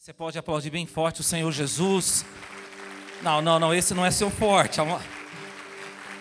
Você 0.00 0.14
pode 0.14 0.38
aplaudir 0.38 0.70
bem 0.70 0.86
forte 0.86 1.20
o 1.20 1.22
Senhor 1.22 1.52
Jesus. 1.52 2.24
Não, 3.22 3.42
não, 3.42 3.58
não, 3.58 3.74
esse 3.74 3.92
não 3.92 4.06
é 4.06 4.10
seu 4.10 4.30
forte. 4.30 4.80
É 4.80 5.00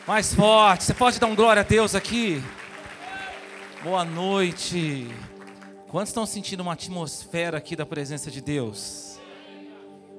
mais 0.06 0.36
forte. 0.36 0.84
Você 0.84 0.94
pode 0.94 1.18
dar 1.18 1.28
um 1.28 1.36
glória 1.36 1.62
a 1.62 1.64
Deus 1.64 1.96
aqui? 1.96 2.44
Boa 3.82 4.04
noite. 4.04 5.08
Quantos 5.88 6.10
estão 6.10 6.26
sentindo 6.26 6.60
uma 6.60 6.74
atmosfera 6.74 7.58
aqui 7.58 7.74
da 7.74 7.86
presença 7.86 8.30
de 8.30 8.42
Deus? 8.42 9.18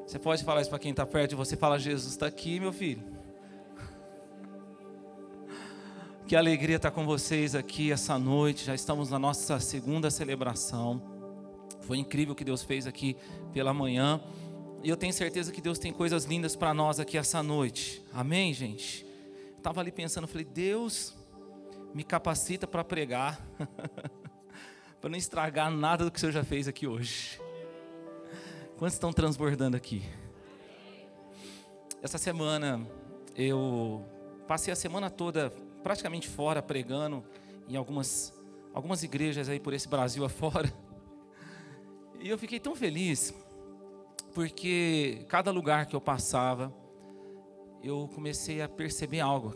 Você 0.06 0.18
pode 0.18 0.42
falar 0.42 0.62
isso 0.62 0.70
para 0.70 0.78
quem 0.78 0.92
está 0.92 1.04
perto 1.04 1.28
de 1.28 1.36
você. 1.36 1.54
Fala, 1.54 1.78
Jesus 1.78 2.14
está 2.14 2.28
aqui, 2.28 2.58
meu 2.58 2.72
filho. 2.72 3.04
Que 6.26 6.34
alegria 6.34 6.76
estar 6.76 6.92
com 6.92 7.04
vocês 7.04 7.54
aqui 7.54 7.92
essa 7.92 8.18
noite. 8.18 8.64
Já 8.64 8.74
estamos 8.74 9.10
na 9.10 9.18
nossa 9.18 9.60
segunda 9.60 10.10
celebração. 10.10 11.19
Foi 11.90 11.98
incrível 11.98 12.34
o 12.34 12.36
que 12.36 12.44
Deus 12.44 12.62
fez 12.62 12.86
aqui 12.86 13.16
pela 13.52 13.74
manhã. 13.74 14.20
E 14.80 14.88
eu 14.88 14.96
tenho 14.96 15.12
certeza 15.12 15.50
que 15.50 15.60
Deus 15.60 15.76
tem 15.76 15.92
coisas 15.92 16.24
lindas 16.24 16.54
para 16.54 16.72
nós 16.72 17.00
aqui 17.00 17.18
essa 17.18 17.42
noite. 17.42 18.00
Amém, 18.12 18.54
gente? 18.54 19.04
Estava 19.56 19.80
ali 19.80 19.90
pensando, 19.90 20.28
falei, 20.28 20.44
Deus 20.44 21.16
me 21.92 22.04
capacita 22.04 22.64
para 22.64 22.84
pregar, 22.84 23.44
para 25.00 25.10
não 25.10 25.18
estragar 25.18 25.68
nada 25.68 26.04
do 26.04 26.12
que 26.12 26.18
o 26.18 26.20
Senhor 26.20 26.30
já 26.30 26.44
fez 26.44 26.68
aqui 26.68 26.86
hoje. 26.86 27.40
Quantos 28.78 28.94
estão 28.94 29.12
transbordando 29.12 29.76
aqui? 29.76 30.04
Essa 32.00 32.18
semana 32.18 32.86
eu 33.34 34.04
passei 34.46 34.72
a 34.72 34.76
semana 34.76 35.10
toda 35.10 35.52
praticamente 35.82 36.28
fora 36.28 36.62
pregando 36.62 37.24
em 37.68 37.74
algumas 37.74 38.32
algumas 38.72 39.02
igrejas 39.02 39.48
aí 39.48 39.58
por 39.58 39.74
esse 39.74 39.88
Brasil 39.88 40.24
afora. 40.24 40.72
E 42.22 42.28
eu 42.28 42.36
fiquei 42.36 42.60
tão 42.60 42.76
feliz, 42.76 43.34
porque 44.34 45.24
cada 45.26 45.50
lugar 45.50 45.86
que 45.86 45.96
eu 45.96 46.00
passava, 46.02 46.70
eu 47.82 48.10
comecei 48.14 48.60
a 48.60 48.68
perceber 48.68 49.20
algo, 49.20 49.54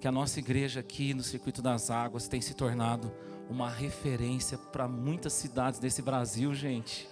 que 0.00 0.08
a 0.08 0.12
nossa 0.12 0.40
igreja 0.40 0.80
aqui 0.80 1.14
no 1.14 1.22
Circuito 1.22 1.62
das 1.62 1.90
Águas 1.90 2.26
tem 2.26 2.40
se 2.40 2.54
tornado 2.54 3.12
uma 3.48 3.70
referência 3.70 4.58
para 4.58 4.88
muitas 4.88 5.32
cidades 5.32 5.78
desse 5.78 6.02
Brasil, 6.02 6.52
gente. 6.52 7.08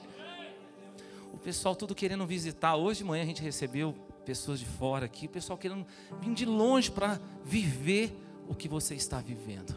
O 1.33 1.39
pessoal 1.39 1.77
tudo 1.77 1.95
querendo 1.95 2.27
visitar. 2.27 2.75
Hoje 2.75 2.99
de 2.99 3.05
manhã 3.05 3.23
a 3.23 3.27
gente 3.27 3.43
recebeu 3.43 3.93
pessoas 4.25 4.59
de 4.59 4.67
fora 4.67 5.07
aqui, 5.07 5.27
o 5.27 5.31
pessoal 5.31 5.57
querendo 5.57 5.87
vir 6.21 6.35
de 6.35 6.45
longe 6.45 6.91
para 6.91 7.21
viver 7.45 8.13
o 8.49 8.57
que 8.57 8.69
você 8.69 8.97
está 8.97 9.21
vivendo. 9.21 9.73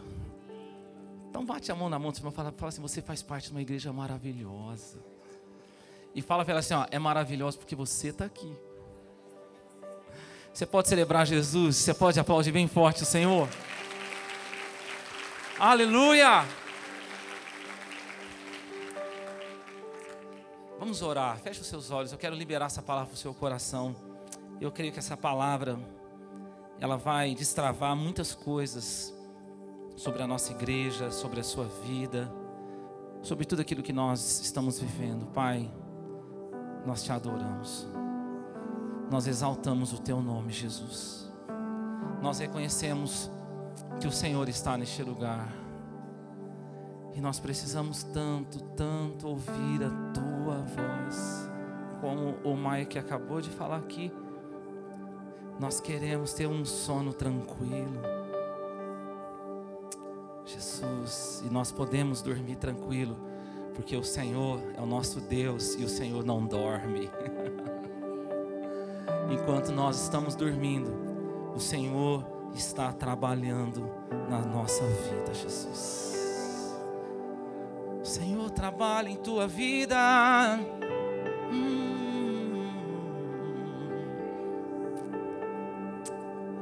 Então 1.30 1.44
bate 1.44 1.72
a 1.72 1.76
mão 1.76 1.90
na 1.90 1.98
mão 1.98 2.12
do 2.12 2.32
fala, 2.32 2.52
fala 2.52 2.70
assim, 2.70 2.82
você 2.82 3.02
faz 3.02 3.24
parte 3.24 3.46
de 3.46 3.52
uma 3.52 3.62
igreja 3.62 3.92
maravilhosa. 3.92 5.12
E 6.16 6.22
fala 6.22 6.44
para 6.44 6.53
ela 6.53 6.59
assim, 6.59 6.73
ó, 6.73 6.86
é 6.92 7.00
maravilhoso 7.00 7.58
porque 7.58 7.75
você 7.75 8.09
está 8.09 8.25
aqui. 8.25 8.56
Você 10.53 10.66
pode 10.66 10.88
celebrar 10.88 11.25
Jesus, 11.25 11.78
você 11.78 11.94
pode 11.94 12.19
aplaudir 12.19 12.52
bem 12.52 12.67
forte 12.67 13.02
o 13.02 13.06
Senhor. 13.06 13.50
Aleluia! 15.58 16.45
Vamos 20.78 21.02
orar, 21.02 21.39
feche 21.39 21.61
os 21.61 21.67
seus 21.67 21.89
olhos. 21.89 22.11
Eu 22.11 22.17
quero 22.17 22.36
liberar 22.36 22.66
essa 22.67 22.81
palavra 22.81 23.08
para 23.08 23.16
o 23.16 23.17
seu 23.17 23.34
coração. 23.34 23.95
Eu 24.61 24.72
creio 24.72 24.91
que 24.91 25.00
essa 25.00 25.17
palavra 25.17 25.80
ela 26.80 26.97
vai 26.97 27.34
destravar 27.34 27.95
muitas 27.95 28.36
coisas 28.36 29.14
sobre 29.95 30.22
a 30.22 30.28
nossa 30.28 30.52
igreja, 30.52 31.09
sobre 31.09 31.39
a 31.39 31.44
sua 31.44 31.66
vida, 31.86 32.31
sobre 33.22 33.45
tudo 33.45 33.61
aquilo 33.61 33.81
que 33.81 33.94
nós 33.94 34.41
estamos 34.41 34.80
vivendo. 34.80 35.25
Pai, 35.28 35.72
nós 36.86 37.03
te 37.03 37.12
adoramos. 37.12 37.88
Nós 39.09 39.28
exaltamos 39.28 39.94
o 39.94 40.02
teu 40.02 40.22
nome, 40.22 40.52
Jesus. 40.52 41.31
Nós 42.22 42.40
reconhecemos 42.40 43.30
que 44.00 44.08
o 44.08 44.12
Senhor 44.12 44.48
está 44.50 44.78
neste 44.78 45.03
lugar. 45.03 45.53
E 47.13 47.22
nós 47.22 47.40
precisamos 47.40 48.03
tanto, 48.03 48.59
tanto 48.75 49.28
ouvir 49.28 49.84
a 49.84 50.12
tua 50.13 50.56
voz. 50.56 51.50
Como 52.02 52.35
o 52.44 52.58
Maia 52.58 52.85
que 52.85 52.97
acabou 52.97 53.40
de 53.40 53.50
falar 53.50 53.78
aqui. 53.78 54.12
Nós 55.59 55.79
queremos 55.79 56.34
ter 56.34 56.47
um 56.47 56.66
sono 56.66 57.13
tranquilo 57.13 58.24
Jesus, 60.46 61.44
e 61.46 61.50
nós 61.50 61.72
podemos 61.72 62.22
dormir 62.22 62.56
tranquilo, 62.58 63.18
porque 63.73 63.95
o 63.95 64.03
Senhor 64.03 64.61
é 64.78 64.81
o 64.81 64.85
nosso 64.85 65.19
Deus 65.19 65.75
e 65.75 65.84
o 65.84 65.89
Senhor 65.89 66.23
não 66.23 66.45
dorme. 66.45 67.09
Enquanto 69.29 69.72
nós 69.72 70.01
estamos 70.01 70.35
dormindo, 70.35 70.91
o 71.56 71.59
Senhor 71.59 72.25
está 72.53 72.91
trabalhando 72.91 73.89
na 74.29 74.39
nossa 74.39 74.84
vida, 74.85 75.34
Jesus. 75.34 76.73
O 78.01 78.06
Senhor 78.06 78.50
trabalha 78.51 79.09
em 79.09 79.16
tua 79.16 79.47
vida. 79.47 79.97
Hum. 81.51 81.94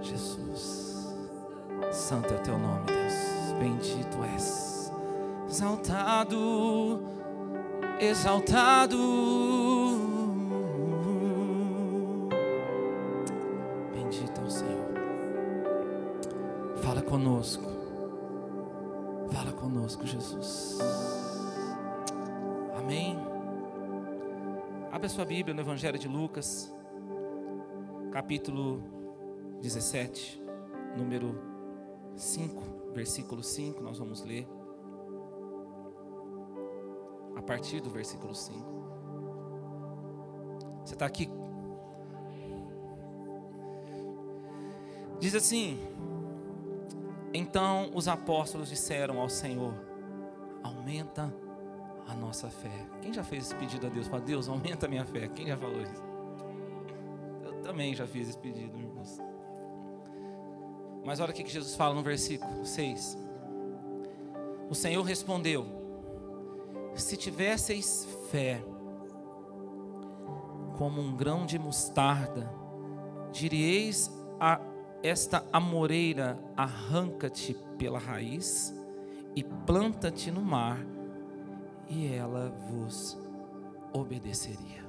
Jesus, 0.02 1.16
santo 1.92 2.34
é 2.34 2.38
o 2.38 2.40
teu 2.42 2.58
nome, 2.58 2.86
Deus 2.86 3.32
bendito 3.62 4.18
és, 4.34 4.92
exaltado, 5.48 6.36
exaltado. 8.02 8.98
Bendito 13.94 14.42
é 14.42 14.44
o 14.44 14.50
Senhor. 14.50 14.92
Fala 16.82 17.02
conosco, 17.02 17.64
fala 19.32 19.52
conosco, 19.54 20.06
Jesus. 20.06 20.80
Amém. 22.78 23.18
Abre 24.92 25.06
a 25.06 25.10
sua 25.10 25.24
Bíblia 25.24 25.54
no 25.54 25.62
Evangelho 25.62 25.98
de 25.98 26.08
Lucas, 26.08 26.74
capítulo 28.12 28.84
17, 29.62 30.42
número 30.98 31.40
5 32.16 32.82
versículo 32.94 33.42
5, 33.42 33.82
nós 33.82 33.98
vamos 33.98 34.24
ler. 34.24 34.48
Partir 37.52 37.82
do 37.82 37.90
versículo 37.90 38.34
5. 38.34 38.58
Você 40.86 40.94
está 40.94 41.06
aqui? 41.06 41.30
Diz 45.20 45.36
assim: 45.36 45.78
Então 47.34 47.92
os 47.94 48.08
apóstolos 48.08 48.70
disseram 48.70 49.20
ao 49.20 49.28
Senhor: 49.28 49.74
Aumenta 50.64 51.36
a 52.08 52.16
nossa 52.16 52.50
fé. 52.50 52.88
Quem 53.02 53.12
já 53.12 53.22
fez 53.22 53.48
esse 53.48 53.56
pedido 53.56 53.86
a 53.86 53.90
Deus? 53.90 54.08
Fala, 54.08 54.22
Deus, 54.22 54.48
aumenta 54.48 54.86
a 54.86 54.90
minha 54.90 55.04
fé. 55.04 55.28
Quem 55.28 55.48
já 55.48 55.58
falou 55.58 55.82
isso? 55.82 56.04
Eu 57.44 57.62
também 57.64 57.94
já 57.94 58.08
fiz 58.08 58.30
esse 58.30 58.38
pedido, 58.38 58.80
irmãos. 58.80 59.20
Mas 61.04 61.20
olha 61.20 61.32
o 61.32 61.34
que 61.34 61.46
Jesus 61.46 61.76
fala 61.76 61.94
no 61.96 62.02
versículo 62.02 62.66
6. 62.66 63.18
O 64.70 64.74
Senhor 64.74 65.04
respondeu: 65.04 65.81
Se 66.96 67.18
tivesseis 67.18 68.08
fé, 68.30 68.64
como 70.78 71.02
um 71.02 71.16
grão 71.16 71.46
de 71.46 71.58
mostarda, 71.58 72.52
diríeis 73.32 74.12
a 74.40 74.60
esta 75.04 75.46
amoreira: 75.52 76.40
arranca-te 76.56 77.54
pela 77.78 78.00
raiz 78.00 78.74
e 79.36 79.44
planta-te 79.44 80.32
no 80.32 80.42
mar, 80.42 80.80
e 81.88 82.14
ela 82.14 82.50
vos 82.50 83.18
obedeceria. 83.94 84.82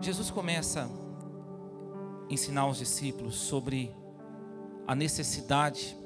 Jesus 0.00 0.30
começa 0.30 0.88
ensinar 2.30 2.66
os 2.66 2.78
discípulos 2.78 3.34
sobre 3.34 3.94
a 4.86 4.94
necessidade 4.94 5.96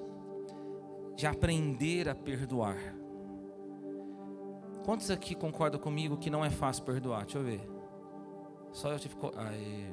de 1.17 1.27
aprender 1.27 2.09
a 2.09 2.15
perdoar. 2.15 3.02
Quantos 4.85 5.11
aqui 5.11 5.35
concordam 5.35 5.81
comigo 5.81 6.17
que 6.17 6.29
não 6.29 6.45
é 6.45 6.51
fácil 6.51 6.85
perdoar? 6.85 7.23
Deixa 7.23 7.39
eu 7.39 7.45
ver. 7.45 7.61
Só 8.73 8.91
eu 8.91 8.99
tive. 8.99 9.15
Aê, 9.37 9.87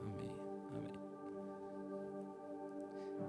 amém, 0.00 0.34
amém. 0.70 0.92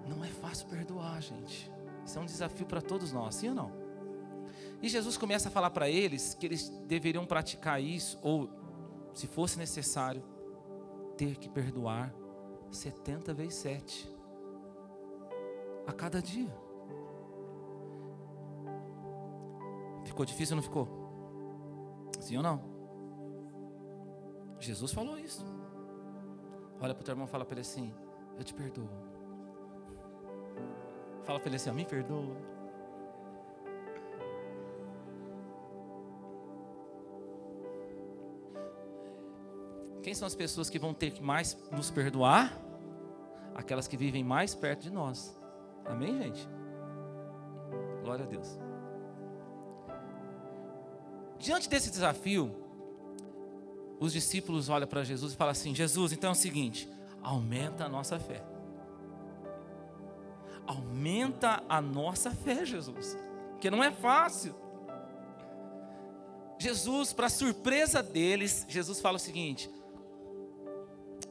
Não 0.07 0.23
é 0.23 0.29
fácil 0.29 0.67
perdoar, 0.67 1.21
gente. 1.21 1.71
Isso 2.05 2.17
é 2.17 2.21
um 2.21 2.25
desafio 2.25 2.65
para 2.65 2.81
todos 2.81 3.11
nós, 3.11 3.35
sim 3.35 3.49
ou 3.49 3.55
não? 3.55 3.71
E 4.81 4.89
Jesus 4.89 5.17
começa 5.17 5.49
a 5.49 5.51
falar 5.51 5.69
para 5.69 5.89
eles 5.89 6.33
que 6.33 6.45
eles 6.45 6.69
deveriam 6.85 7.25
praticar 7.25 7.81
isso, 7.81 8.19
ou, 8.21 8.49
se 9.13 9.27
fosse 9.27 9.57
necessário, 9.57 10.23
ter 11.17 11.37
que 11.37 11.49
perdoar 11.49 12.13
70 12.69 13.33
vezes 13.33 13.55
7. 13.55 14.13
A 15.87 15.93
cada 15.93 16.21
dia. 16.21 16.62
Ficou 20.13 20.27
difícil 20.27 20.55
ou 20.55 20.57
não 20.57 20.63
ficou? 20.63 20.87
Sim 22.19 22.37
ou 22.37 22.43
não? 22.43 22.61
Jesus 24.59 24.93
falou 24.93 25.17
isso. 25.17 25.43
Olha 26.79 26.93
para 26.93 27.01
o 27.01 27.03
teu 27.03 27.13
irmão 27.13 27.25
e 27.25 27.29
fala 27.29 27.43
para 27.43 27.55
ele 27.55 27.61
assim: 27.61 27.91
Eu 28.37 28.43
te 28.43 28.53
perdoo. 28.53 28.87
Fala 31.23 31.39
para 31.39 31.49
ele 31.49 31.55
assim: 31.55 31.71
Me 31.71 31.83
perdoa. 31.83 32.37
Quem 40.03 40.13
são 40.13 40.27
as 40.27 40.35
pessoas 40.35 40.69
que 40.69 40.77
vão 40.77 40.93
ter 40.93 41.09
que 41.09 41.23
mais 41.23 41.57
nos 41.71 41.89
perdoar? 41.89 42.55
Aquelas 43.55 43.87
que 43.87 43.97
vivem 43.97 44.23
mais 44.23 44.53
perto 44.53 44.83
de 44.83 44.91
nós. 44.91 45.35
Amém, 45.85 46.21
gente? 46.21 46.47
Glória 48.03 48.25
a 48.25 48.27
Deus. 48.27 48.59
Diante 51.43 51.67
desse 51.67 51.91
desafio, 51.91 52.55
os 53.99 54.13
discípulos 54.13 54.69
olham 54.69 54.87
para 54.87 55.03
Jesus 55.03 55.33
e 55.33 55.35
falam 55.35 55.51
assim: 55.51 55.75
Jesus, 55.75 56.13
então 56.13 56.29
é 56.29 56.31
o 56.31 56.35
seguinte, 56.35 56.87
aumenta 57.21 57.83
a 57.83 57.89
nossa 57.89 58.17
fé. 58.17 58.41
Aumenta 60.65 61.61
a 61.67 61.81
nossa 61.81 62.31
fé, 62.31 62.65
Jesus, 62.65 63.17
porque 63.51 63.69
não 63.69 63.83
é 63.83 63.91
fácil. 63.91 64.55
Jesus, 66.57 67.11
para 67.11 67.27
surpresa 67.27 68.01
deles, 68.01 68.65
Jesus 68.69 69.01
fala 69.01 69.17
o 69.17 69.19
seguinte: 69.19 69.69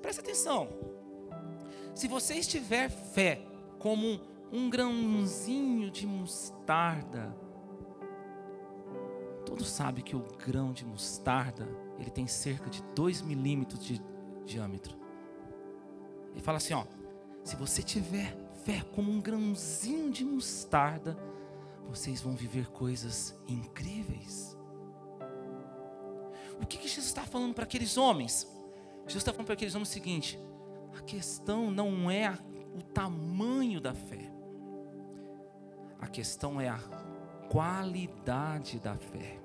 Presta 0.02 0.20
atenção. 0.20 0.68
Se 1.94 2.06
você 2.06 2.34
estiver 2.34 2.90
fé 2.90 3.40
como 3.78 4.20
um 4.52 4.68
grãozinho 4.68 5.90
de 5.90 6.06
mostarda, 6.06 7.34
todos 9.52 9.68
sabem 9.68 10.02
que 10.02 10.16
o 10.16 10.26
grão 10.46 10.72
de 10.72 10.82
mostarda 10.82 11.68
ele 11.98 12.10
tem 12.10 12.26
cerca 12.26 12.70
de 12.70 12.82
2 12.94 13.20
milímetros 13.20 13.84
de 13.84 14.00
diâmetro. 14.46 14.96
Ele 16.30 16.40
fala 16.40 16.56
assim: 16.56 16.72
ó, 16.72 16.86
se 17.44 17.54
você 17.54 17.82
tiver 17.82 18.34
fé 18.64 18.82
como 18.94 19.12
um 19.12 19.20
grãozinho 19.20 20.10
de 20.10 20.24
mostarda, 20.24 21.18
vocês 21.86 22.22
vão 22.22 22.34
viver 22.34 22.70
coisas 22.70 23.38
incríveis. 23.46 24.56
O 26.58 26.64
que, 26.66 26.78
que 26.78 26.88
Jesus 26.88 27.08
está 27.08 27.24
falando 27.24 27.52
para 27.52 27.64
aqueles 27.64 27.98
homens? 27.98 28.48
Jesus 29.00 29.16
está 29.16 29.32
falando 29.32 29.46
para 29.48 29.54
aqueles 29.54 29.74
homens 29.74 29.90
o 29.90 29.92
seguinte: 29.92 30.40
a 30.96 31.02
questão 31.02 31.70
não 31.70 32.10
é 32.10 32.28
a, 32.28 32.38
o 32.74 32.80
tamanho 32.82 33.82
da 33.82 33.92
fé, 33.92 34.32
a 36.00 36.06
questão 36.06 36.58
é 36.58 36.70
a 36.70 36.78
qualidade 37.50 38.80
da 38.80 38.96
fé. 38.96 39.41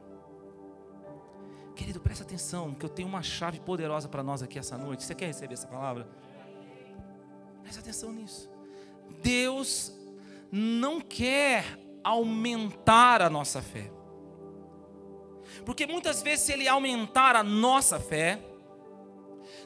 Querido, 1.78 2.00
presta 2.00 2.24
atenção, 2.24 2.74
que 2.74 2.84
eu 2.84 2.90
tenho 2.90 3.08
uma 3.08 3.22
chave 3.22 3.60
poderosa 3.60 4.10
para 4.10 4.24
nós 4.24 4.42
aqui 4.42 4.58
essa 4.58 4.76
noite. 4.76 5.04
Você 5.04 5.14
quer 5.14 5.28
receber 5.28 5.54
essa 5.54 5.68
palavra? 5.68 6.10
Presta 7.62 7.82
atenção 7.82 8.12
nisso. 8.12 8.50
Deus 9.22 9.96
não 10.52 11.00
quer 11.00 11.64
aumentar 12.04 13.22
a 13.22 13.30
nossa 13.30 13.62
fé. 13.62 13.92
Porque 15.64 15.86
muitas 15.86 16.24
vezes, 16.24 16.48
se 16.48 16.54
Ele 16.54 16.68
aumentar 16.68 17.36
a 17.36 17.44
nossa 17.44 18.00
fé, 18.00 18.42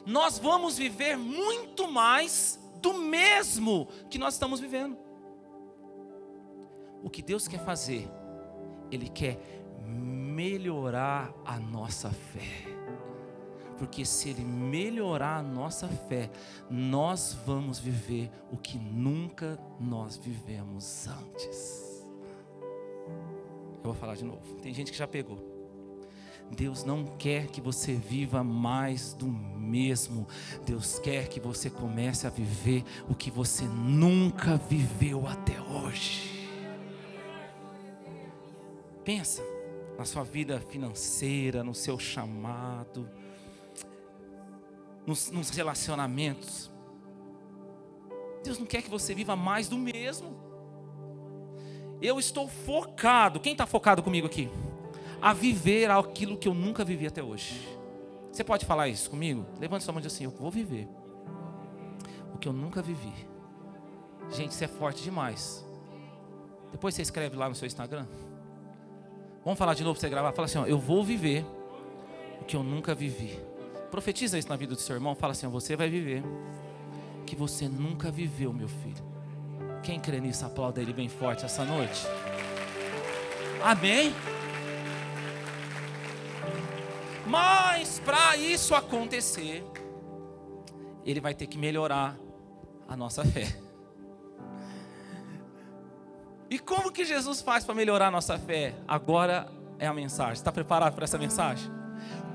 nós 0.04 0.38
vamos 0.38 0.76
viver 0.76 1.16
muito 1.16 1.90
mais 1.90 2.60
do 2.82 2.92
mesmo 2.92 3.88
que 4.10 4.18
nós 4.18 4.34
estamos 4.34 4.60
vivendo. 4.60 4.98
O 7.02 7.08
que 7.08 7.22
Deus 7.22 7.48
quer 7.48 7.64
fazer, 7.64 8.06
Ele 8.90 9.08
quer 9.08 9.61
melhorar 10.34 11.32
a 11.44 11.58
nossa 11.58 12.10
fé. 12.10 12.72
Porque 13.78 14.04
se 14.04 14.30
Ele 14.30 14.44
melhorar 14.44 15.38
a 15.38 15.42
nossa 15.42 15.88
fé, 15.88 16.30
nós 16.70 17.36
vamos 17.44 17.78
viver 17.78 18.30
o 18.50 18.56
que 18.56 18.78
nunca 18.78 19.58
nós 19.80 20.16
vivemos 20.16 21.08
antes. 21.08 22.06
Eu 23.78 23.90
vou 23.90 23.94
falar 23.94 24.14
de 24.14 24.24
novo. 24.24 24.54
Tem 24.56 24.72
gente 24.72 24.92
que 24.92 24.98
já 24.98 25.08
pegou. 25.08 25.50
Deus 26.54 26.84
não 26.84 27.04
quer 27.04 27.46
que 27.46 27.60
você 27.60 27.94
viva 27.94 28.44
mais 28.44 29.14
do 29.14 29.26
mesmo. 29.26 30.28
Deus 30.64 30.98
quer 30.98 31.28
que 31.28 31.40
você 31.40 31.68
comece 31.70 32.26
a 32.26 32.30
viver 32.30 32.84
o 33.08 33.14
que 33.14 33.30
você 33.30 33.64
nunca 33.64 34.56
viveu 34.56 35.26
até 35.26 35.60
hoje. 35.60 36.48
Pensa 39.04 39.51
na 39.98 40.04
sua 40.04 40.24
vida 40.24 40.60
financeira, 40.60 41.62
no 41.62 41.74
seu 41.74 41.98
chamado, 41.98 43.08
nos, 45.06 45.30
nos 45.30 45.50
relacionamentos. 45.50 46.70
Deus 48.42 48.58
não 48.58 48.66
quer 48.66 48.82
que 48.82 48.90
você 48.90 49.14
viva 49.14 49.36
mais 49.36 49.68
do 49.68 49.78
mesmo. 49.78 50.36
Eu 52.00 52.18
estou 52.18 52.48
focado. 52.48 53.38
Quem 53.38 53.52
está 53.52 53.66
focado 53.66 54.02
comigo 54.02 54.26
aqui? 54.26 54.50
a 55.22 55.32
viver 55.32 55.88
aquilo 55.88 56.36
que 56.36 56.48
eu 56.48 56.52
nunca 56.52 56.84
vivi 56.84 57.06
até 57.06 57.22
hoje. 57.22 57.78
Você 58.32 58.42
pode 58.42 58.66
falar 58.66 58.88
isso 58.88 59.08
comigo? 59.08 59.46
Levante 59.60 59.84
sua 59.84 59.92
mão 59.92 60.00
e 60.00 60.02
diz 60.02 60.12
assim: 60.12 60.24
Eu 60.24 60.30
vou 60.30 60.50
viver 60.50 60.88
o 62.34 62.38
que 62.38 62.48
eu 62.48 62.52
nunca 62.52 62.82
vivi. 62.82 63.12
Gente, 64.32 64.50
isso 64.50 64.64
é 64.64 64.66
forte 64.66 65.00
demais. 65.04 65.64
Depois 66.72 66.94
você 66.94 67.02
escreve 67.02 67.36
lá 67.36 67.48
no 67.48 67.54
seu 67.54 67.66
Instagram. 67.66 68.06
Vamos 69.44 69.58
falar 69.58 69.74
de 69.74 69.82
novo 69.82 69.94
para 69.94 70.00
você 70.00 70.08
gravar. 70.08 70.32
Fala 70.32 70.46
assim: 70.46 70.58
ó, 70.58 70.66
Eu 70.66 70.78
vou 70.78 71.04
viver 71.04 71.44
o 72.40 72.44
que 72.44 72.56
eu 72.56 72.62
nunca 72.62 72.94
vivi. 72.94 73.38
Profetiza 73.90 74.38
isso 74.38 74.48
na 74.48 74.56
vida 74.56 74.74
do 74.74 74.80
seu 74.80 74.94
irmão. 74.94 75.14
Fala 75.14 75.32
assim: 75.32 75.46
ó, 75.46 75.50
Você 75.50 75.76
vai 75.76 75.88
viver 75.88 76.22
o 77.20 77.24
que 77.24 77.34
você 77.34 77.68
nunca 77.68 78.10
viveu, 78.10 78.52
meu 78.52 78.68
filho. 78.68 79.12
Quem 79.82 79.98
crê 79.98 80.20
nisso, 80.20 80.46
aplauda 80.46 80.80
ele 80.80 80.92
bem 80.92 81.08
forte 81.08 81.44
essa 81.44 81.64
noite. 81.64 82.06
Amém. 83.62 84.14
Mas 87.26 87.98
para 88.00 88.36
isso 88.36 88.74
acontecer, 88.74 89.64
ele 91.04 91.20
vai 91.20 91.34
ter 91.34 91.46
que 91.46 91.58
melhorar 91.58 92.16
a 92.88 92.96
nossa 92.96 93.24
fé. 93.24 93.61
E 96.52 96.58
como 96.58 96.92
que 96.92 97.02
Jesus 97.02 97.40
faz 97.40 97.64
para 97.64 97.74
melhorar 97.74 98.08
a 98.08 98.10
nossa 98.10 98.38
fé? 98.38 98.74
Agora 98.86 99.50
é 99.78 99.86
a 99.86 99.94
mensagem. 99.94 100.34
Está 100.34 100.52
preparado 100.52 100.92
para 100.92 101.04
essa 101.04 101.16
mensagem? 101.16 101.72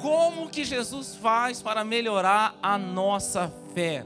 Como 0.01 0.49
que 0.49 0.63
Jesus 0.63 1.15
faz 1.17 1.61
para 1.61 1.85
melhorar 1.85 2.57
a 2.59 2.79
nossa 2.79 3.53
fé? 3.75 4.03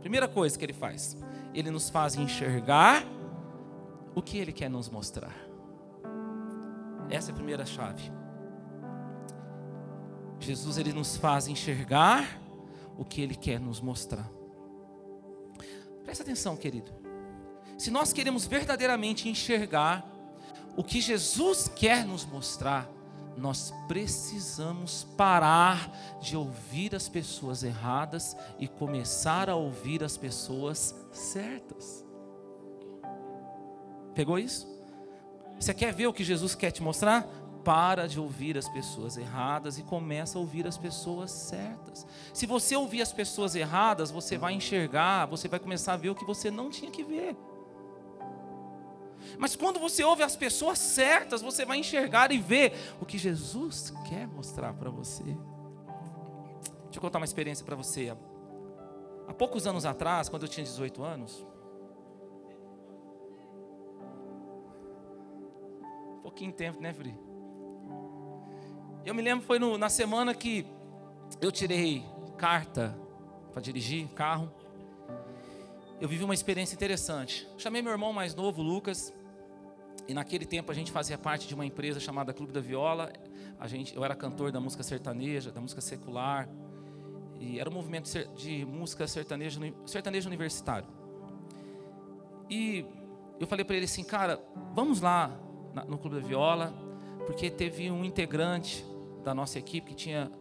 Primeira 0.00 0.26
coisa 0.26 0.58
que 0.58 0.64
ele 0.64 0.72
faz, 0.72 1.16
ele 1.54 1.70
nos 1.70 1.88
faz 1.88 2.16
enxergar 2.16 3.04
o 4.16 4.20
que 4.20 4.36
ele 4.36 4.52
quer 4.52 4.68
nos 4.68 4.88
mostrar. 4.88 5.32
Essa 7.08 7.30
é 7.30 7.32
a 7.32 7.36
primeira 7.36 7.64
chave. 7.64 8.10
Jesus 10.40 10.76
ele 10.76 10.92
nos 10.92 11.16
faz 11.16 11.46
enxergar 11.46 12.26
o 12.98 13.04
que 13.04 13.20
ele 13.22 13.36
quer 13.36 13.60
nos 13.60 13.80
mostrar. 13.80 14.28
Presta 16.02 16.24
atenção, 16.24 16.56
querido. 16.56 17.01
Se 17.78 17.90
nós 17.90 18.12
queremos 18.12 18.46
verdadeiramente 18.46 19.28
enxergar 19.28 20.06
o 20.76 20.84
que 20.84 21.00
Jesus 21.00 21.68
quer 21.68 22.04
nos 22.04 22.24
mostrar, 22.24 22.88
nós 23.36 23.72
precisamos 23.88 25.04
parar 25.16 25.90
de 26.20 26.36
ouvir 26.36 26.94
as 26.94 27.08
pessoas 27.08 27.62
erradas 27.62 28.36
e 28.58 28.68
começar 28.68 29.48
a 29.48 29.56
ouvir 29.56 30.04
as 30.04 30.16
pessoas 30.16 30.94
certas. 31.10 32.04
Pegou 34.14 34.38
isso? 34.38 34.70
Você 35.58 35.72
quer 35.72 35.94
ver 35.94 36.06
o 36.06 36.12
que 36.12 36.24
Jesus 36.24 36.54
quer 36.54 36.70
te 36.70 36.82
mostrar? 36.82 37.26
para 37.64 38.08
de 38.08 38.18
ouvir 38.18 38.58
as 38.58 38.68
pessoas 38.68 39.16
erradas 39.16 39.78
e 39.78 39.82
começa 39.82 40.36
a 40.36 40.40
ouvir 40.40 40.66
as 40.66 40.76
pessoas 40.76 41.30
certas. 41.30 42.06
Se 42.32 42.46
você 42.46 42.76
ouvir 42.76 43.02
as 43.02 43.12
pessoas 43.12 43.54
erradas, 43.54 44.10
você 44.10 44.36
vai 44.36 44.52
enxergar, 44.54 45.26
você 45.26 45.48
vai 45.48 45.60
começar 45.60 45.94
a 45.94 45.96
ver 45.96 46.10
o 46.10 46.14
que 46.14 46.24
você 46.24 46.50
não 46.50 46.70
tinha 46.70 46.90
que 46.90 47.04
ver. 47.04 47.36
Mas 49.38 49.56
quando 49.56 49.78
você 49.78 50.04
ouve 50.04 50.22
as 50.22 50.36
pessoas 50.36 50.78
certas, 50.78 51.42
você 51.42 51.64
vai 51.64 51.78
enxergar 51.78 52.32
e 52.32 52.38
ver 52.38 52.74
o 53.00 53.06
que 53.06 53.18
Jesus 53.18 53.92
quer 54.08 54.26
mostrar 54.26 54.72
para 54.74 54.90
você. 54.90 55.24
Deixa 55.24 56.98
eu 56.98 57.00
contar 57.00 57.18
uma 57.18 57.24
experiência 57.24 57.64
para 57.64 57.76
você. 57.76 58.14
Há 59.26 59.32
poucos 59.32 59.66
anos 59.66 59.86
atrás, 59.86 60.28
quando 60.28 60.42
eu 60.42 60.48
tinha 60.48 60.64
18 60.64 61.02
anos, 61.02 61.46
pouquinho 66.22 66.52
tempo, 66.52 66.80
né, 66.80 66.92
Fri? 66.92 67.14
Eu 69.04 69.14
me 69.14 69.22
lembro, 69.22 69.44
foi 69.44 69.58
no, 69.58 69.76
na 69.76 69.88
semana 69.88 70.34
que 70.34 70.66
eu 71.40 71.50
tirei 71.50 72.04
carta 72.38 72.96
para 73.52 73.60
dirigir 73.60 74.08
carro. 74.08 74.50
Eu 76.02 76.08
vivi 76.08 76.24
uma 76.24 76.34
experiência 76.34 76.74
interessante. 76.74 77.46
Chamei 77.56 77.80
meu 77.80 77.92
irmão 77.92 78.12
mais 78.12 78.34
novo, 78.34 78.60
Lucas, 78.60 79.14
e 80.08 80.12
naquele 80.12 80.44
tempo 80.44 80.72
a 80.72 80.74
gente 80.74 80.90
fazia 80.90 81.16
parte 81.16 81.46
de 81.46 81.54
uma 81.54 81.64
empresa 81.64 82.00
chamada 82.00 82.32
Clube 82.32 82.52
da 82.52 82.60
Viola. 82.60 83.12
a 83.56 83.68
gente, 83.68 83.94
eu 83.94 84.04
era 84.04 84.16
cantor 84.16 84.50
da 84.50 84.58
música 84.58 84.82
sertaneja, 84.82 85.52
da 85.52 85.60
música 85.60 85.80
secular, 85.80 86.48
e 87.38 87.60
era 87.60 87.70
um 87.70 87.72
movimento 87.72 88.10
de 88.34 88.64
música 88.64 89.06
sertaneja, 89.06 89.60
sertanejo 89.86 90.26
universitário. 90.26 90.88
E 92.50 92.84
eu 93.38 93.46
falei 93.46 93.64
para 93.64 93.76
ele 93.76 93.84
assim, 93.84 94.02
cara, 94.02 94.40
vamos 94.74 95.00
lá 95.00 95.28
no 95.86 95.98
Clube 95.98 96.20
da 96.20 96.26
Viola, 96.26 96.74
porque 97.26 97.48
teve 97.48 97.92
um 97.92 98.04
integrante 98.04 98.84
da 99.22 99.32
nossa 99.32 99.56
equipe 99.56 99.90
que 99.90 99.94
tinha 99.94 100.32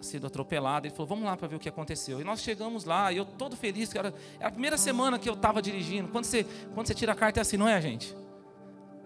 sido 0.00 0.26
atropelado. 0.26 0.86
Ele 0.86 0.94
falou, 0.94 1.06
vamos 1.06 1.24
lá 1.24 1.36
para 1.36 1.48
ver 1.48 1.56
o 1.56 1.58
que 1.58 1.68
aconteceu. 1.68 2.20
E 2.20 2.24
nós 2.24 2.40
chegamos 2.40 2.84
lá, 2.84 3.12
e 3.12 3.16
eu 3.16 3.24
todo 3.24 3.56
feliz, 3.56 3.94
era, 3.94 4.14
era 4.38 4.48
a 4.48 4.52
primeira 4.52 4.76
semana 4.76 5.18
que 5.18 5.28
eu 5.28 5.34
estava 5.34 5.60
dirigindo. 5.60 6.08
Quando 6.08 6.24
você, 6.24 6.44
quando 6.74 6.86
você 6.86 6.94
tira 6.94 7.12
a 7.12 7.14
carta 7.14 7.40
é 7.40 7.42
assim, 7.42 7.56
não 7.56 7.68
é, 7.68 7.80
gente? 7.80 8.14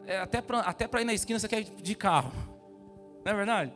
É, 0.07 0.19
até 0.19 0.41
para 0.41 0.61
até 0.61 0.85
ir 1.01 1.05
na 1.05 1.15
esquina 1.15 1.39
você 1.39 1.49
quer 1.49 1.61
ir 1.61 1.71
de 1.83 1.95
carro. 1.95 2.33
Não 3.25 3.33
é 3.33 3.35
verdade? 3.35 3.73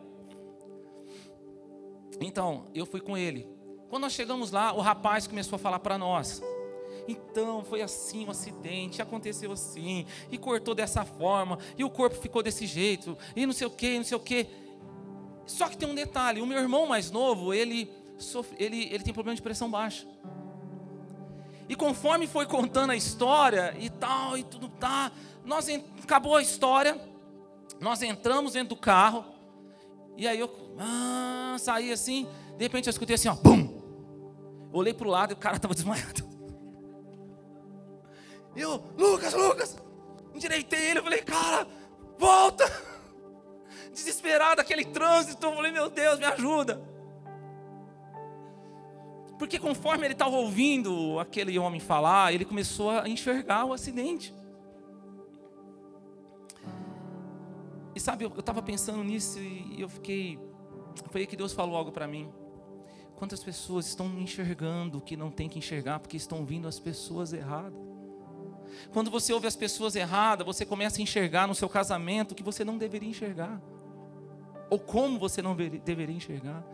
Então, 2.20 2.66
eu 2.75 2.87
fui 2.87 3.00
com 3.00 3.16
ele. 3.16 3.49
Quando 3.88 4.02
nós 4.02 4.12
chegamos 4.12 4.50
lá, 4.50 4.73
o 4.73 4.80
rapaz 4.80 5.26
começou 5.26 5.56
a 5.56 5.58
falar 5.58 5.78
para 5.78 5.96
nós. 5.96 6.42
Então, 7.06 7.64
foi 7.64 7.82
assim 7.82 8.26
um 8.26 8.30
acidente, 8.30 9.00
aconteceu 9.00 9.52
assim, 9.52 10.06
e 10.30 10.37
cortou 10.37 10.75
dessa 10.75 11.04
forma, 11.04 11.58
e 11.78 11.85
o 11.85 11.90
corpo 11.90 12.16
ficou 12.16 12.42
desse 12.42 12.66
jeito, 12.66 13.16
e 13.37 13.46
não 13.46 13.52
sei 13.52 13.66
o 13.66 13.70
que, 13.70 13.96
não 13.96 14.04
sei 14.04 14.16
o 14.16 14.20
que. 14.20 14.46
Só 15.46 15.68
que 15.68 15.76
tem 15.76 15.88
um 15.88 15.94
detalhe: 15.94 16.40
o 16.40 16.46
meu 16.46 16.58
irmão 16.58 16.86
mais 16.86 17.10
novo, 17.10 17.54
ele, 17.54 17.90
sofre, 18.18 18.56
ele, 18.58 18.84
ele 18.92 19.04
tem 19.04 19.14
problema 19.14 19.36
de 19.36 19.42
pressão 19.42 19.70
baixa. 19.70 20.06
E 21.68 21.74
conforme 21.74 22.26
foi 22.26 22.46
contando 22.46 22.90
a 22.90 22.96
história 22.96 23.74
e 23.78 23.90
tal, 23.90 24.36
e 24.36 24.44
tudo 24.44 24.68
tá, 24.68 25.10
nós 25.44 25.68
acabou 26.02 26.36
a 26.36 26.42
história, 26.42 27.00
nós 27.80 28.02
entramos 28.02 28.52
dentro 28.52 28.70
do 28.70 28.76
carro, 28.76 29.24
e 30.16 30.28
aí 30.28 30.38
eu 30.38 30.50
ah, 30.78 31.56
saí 31.58 31.92
assim, 31.92 32.28
de 32.56 32.64
repente 32.64 32.86
eu 32.86 32.90
escutei 32.90 33.14
assim, 33.14 33.28
ó, 33.28 33.34
bum! 33.34 33.76
Olhei 34.72 34.92
para 34.92 35.08
o 35.08 35.10
lado 35.10 35.32
e 35.32 35.34
o 35.34 35.36
cara 35.36 35.56
estava 35.56 35.74
desmaiado. 35.74 36.24
Eu, 38.54 38.82
Lucas, 38.96 39.34
Lucas, 39.34 39.76
endireitei 40.34 40.90
ele, 40.90 41.00
eu 41.00 41.02
falei, 41.02 41.22
cara, 41.22 41.66
volta! 42.18 42.64
Desesperado, 43.96 44.60
aquele 44.60 44.84
trânsito. 44.84 45.44
Eu 45.44 45.54
falei, 45.54 45.72
meu 45.72 45.90
Deus, 45.90 46.18
me 46.18 46.26
ajuda. 46.26 46.80
Porque 49.38 49.58
conforme 49.58 50.06
ele 50.06 50.14
estava 50.14 50.36
ouvindo 50.36 51.18
aquele 51.18 51.58
homem 51.58 51.80
falar, 51.80 52.32
ele 52.32 52.44
começou 52.44 52.90
a 52.90 53.08
enxergar 53.08 53.64
o 53.64 53.72
acidente. 53.72 54.34
E 57.94 58.00
sabe, 58.00 58.24
eu 58.24 58.32
estava 58.38 58.62
pensando 58.62 59.02
nisso 59.02 59.38
e 59.38 59.80
eu 59.80 59.88
fiquei. 59.88 60.38
Foi 61.10 61.22
aí 61.22 61.26
que 61.26 61.36
Deus 61.36 61.52
falou 61.52 61.76
algo 61.76 61.90
para 61.90 62.06
mim. 62.06 62.30
Quantas 63.16 63.42
pessoas 63.42 63.86
estão 63.86 64.06
enxergando 64.18 64.98
o 64.98 65.00
que 65.00 65.16
não 65.16 65.30
tem 65.30 65.48
que 65.48 65.58
enxergar 65.58 66.00
porque 66.00 66.18
estão 66.18 66.40
ouvindo 66.40 66.68
as 66.68 66.78
pessoas 66.78 67.32
erradas? 67.32 67.78
Quando 68.92 69.10
você 69.10 69.32
ouve 69.32 69.46
as 69.46 69.56
pessoas 69.56 69.96
erradas, 69.96 70.46
você 70.46 70.66
começa 70.66 71.00
a 71.00 71.02
enxergar 71.02 71.46
no 71.46 71.54
seu 71.54 71.68
casamento 71.68 72.32
o 72.32 72.34
que 72.34 72.42
você 72.42 72.62
não 72.62 72.76
deveria 72.76 73.08
enxergar 73.08 73.60
ou 74.68 74.78
como 74.78 75.18
você 75.18 75.40
não 75.42 75.54
deveria 75.54 76.14
enxergar. 76.14 76.64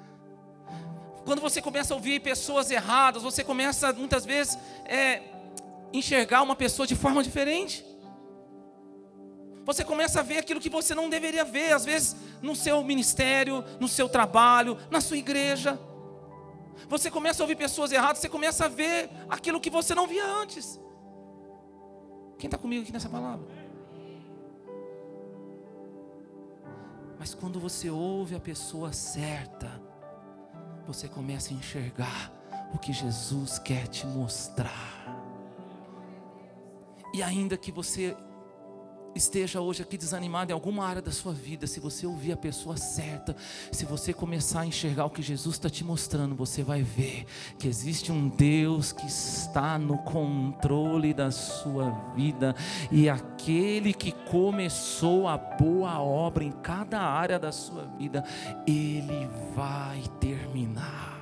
Quando 1.25 1.41
você 1.41 1.63
começa 1.63 1.95
a 1.95 1.97
ouvir 1.97 2.21
pessoas 2.21 2.71
erradas, 2.71 3.23
você 3.23 3.45
começa 3.45 3.93
muitas 3.93 4.25
vezes 4.25 4.59
é, 4.85 5.23
enxergar 5.93 6.43
uma 6.43 6.57
pessoa 6.57 6.87
de 6.87 6.97
forma 6.97 7.23
diferente. 7.23 7.85
Você 9.65 9.85
começa 9.85 10.19
a 10.21 10.23
ver 10.23 10.39
aquilo 10.39 10.61
que 10.61 10.69
você 10.69 10.95
não 10.95 11.09
deveria 11.09 11.45
ver, 11.45 11.73
às 11.73 11.85
vezes 11.85 12.17
no 12.41 12.57
seu 12.57 12.83
ministério, 12.83 13.65
no 13.79 13.87
seu 13.87 14.09
trabalho, 14.09 14.77
na 14.91 15.01
sua 15.01 15.17
igreja. 15.17 15.79
Você 16.89 17.11
começa 17.11 17.43
a 17.43 17.45
ouvir 17.45 17.57
pessoas 17.57 17.93
erradas, 17.93 18.19
você 18.19 18.29
começa 18.29 18.65
a 18.65 18.69
ver 18.69 19.09
aquilo 19.29 19.61
que 19.61 19.71
você 19.71 19.95
não 19.95 20.09
via 20.09 20.27
antes. 20.27 20.81
Quem 22.39 22.49
está 22.49 22.59
comigo 22.59 22.83
aqui 22.83 22.93
nessa 22.93 23.09
palavra? 23.09 23.47
Mas 27.23 27.35
quando 27.35 27.61
você 27.61 27.88
ouve 27.88 28.35
a 28.35 28.41
pessoa 28.41 28.93
certa, 28.93 29.71
você 30.85 31.07
começa 31.07 31.55
a 31.55 31.57
enxergar 31.57 32.33
o 32.75 32.79
que 32.79 32.93
Jesus 32.93 33.61
quer 33.61 33.87
te 33.87 34.05
mostrar. 34.09 35.07
E 37.14 37.23
ainda 37.23 37.57
que 37.57 37.71
você 37.71 38.17
esteja 39.14 39.61
hoje 39.61 39.83
aqui 39.83 39.97
desanimado 39.97 40.50
em 40.50 40.54
alguma 40.54 40.85
área 40.87 41.02
da 41.02 41.11
sua 41.11 41.33
vida, 41.33 41.66
se 41.66 41.81
você 41.81 42.07
ouvir 42.07 42.33
a 42.33 42.37
pessoa 42.37 42.76
certa, 42.76 43.37
se 43.71 43.85
você 43.85 44.12
começar 44.12 44.61
a 44.61 44.66
enxergar 44.66 45.04
o 45.04 45.11
que 45.11 45.23
Jesus 45.23 45.57
está 45.57 45.69
te 45.69 45.85
mostrando, 45.85 46.35
você 46.35 46.62
vai 46.62 46.83
ver 46.83 47.26
que 47.59 47.69
existe 47.69 48.11
um 48.11 48.28
Deus 48.28 48.92
que 48.92 49.07
está 49.07 49.78
no 49.78 49.99
controle 49.99 51.12
da 51.12 51.31
sua 51.31 51.90
vida 52.14 52.54
e 52.90 53.09
aquele 53.09 53.92
que 53.92 54.12
começou 54.31 55.28
a 55.28 55.37
boa 55.37 56.00
obra 56.00 56.45
em 56.45 56.52
cada 56.52 57.00
área 57.00 57.38
da 57.38 57.52
sua 57.52 57.85
vida, 57.99 58.25
ele 58.66 59.28
vai 59.54 60.02
terminar. 60.21 61.21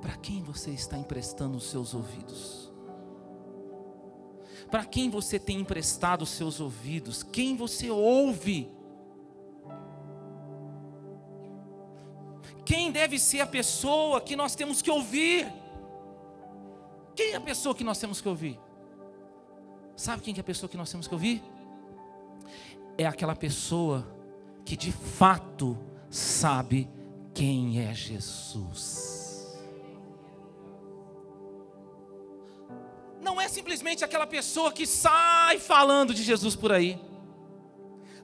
Para 0.00 0.16
quem 0.16 0.42
você 0.42 0.70
está 0.70 0.96
emprestando 0.96 1.56
os 1.56 1.68
seus 1.68 1.94
ouvidos? 1.94 2.65
Para 4.70 4.84
quem 4.84 5.08
você 5.08 5.38
tem 5.38 5.60
emprestado 5.60 6.22
os 6.22 6.30
seus 6.30 6.60
ouvidos? 6.60 7.22
Quem 7.22 7.56
você 7.56 7.90
ouve? 7.90 8.68
Quem 12.64 12.90
deve 12.90 13.18
ser 13.18 13.40
a 13.40 13.46
pessoa 13.46 14.20
que 14.20 14.34
nós 14.34 14.56
temos 14.56 14.82
que 14.82 14.90
ouvir? 14.90 15.46
Quem 17.14 17.32
é 17.32 17.36
a 17.36 17.40
pessoa 17.40 17.74
que 17.74 17.84
nós 17.84 17.98
temos 17.98 18.20
que 18.20 18.28
ouvir? 18.28 18.58
Sabe 19.96 20.20
quem 20.20 20.34
é 20.36 20.40
a 20.40 20.44
pessoa 20.44 20.68
que 20.68 20.76
nós 20.76 20.90
temos 20.90 21.06
que 21.06 21.14
ouvir? 21.14 21.42
É 22.98 23.06
aquela 23.06 23.36
pessoa 23.36 24.06
que 24.64 24.76
de 24.76 24.90
fato 24.90 25.78
sabe 26.10 26.90
quem 27.32 27.80
é 27.80 27.94
Jesus. 27.94 29.15
É 33.46 33.48
simplesmente 33.48 34.04
aquela 34.04 34.26
pessoa 34.26 34.72
que 34.72 34.86
sai 34.86 35.58
falando 35.58 36.12
de 36.12 36.22
Jesus 36.22 36.54
por 36.54 36.72
aí. 36.72 37.00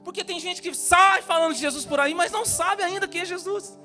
Porque 0.03 0.23
tem 0.23 0.39
gente 0.39 0.61
que 0.61 0.73
sai 0.73 1.21
falando 1.21 1.53
de 1.53 1.61
Jesus 1.61 1.85
por 1.85 1.99
aí, 1.99 2.13
mas 2.13 2.31
não 2.31 2.45
sabe 2.45 2.83
ainda 2.83 3.07
quem 3.07 3.21
é 3.21 3.25
Jesus. 3.25 3.79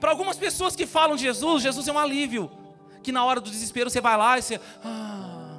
Para 0.00 0.10
algumas 0.10 0.36
pessoas 0.36 0.74
que 0.74 0.86
falam 0.86 1.16
de 1.16 1.22
Jesus, 1.22 1.62
Jesus 1.62 1.86
é 1.86 1.92
um 1.92 1.98
alívio. 1.98 2.50
Que 3.02 3.12
na 3.12 3.24
hora 3.24 3.40
do 3.40 3.50
desespero 3.50 3.90
você 3.90 4.00
vai 4.00 4.16
lá 4.16 4.38
e 4.38 4.42
você. 4.42 4.60
Ah. 4.82 5.58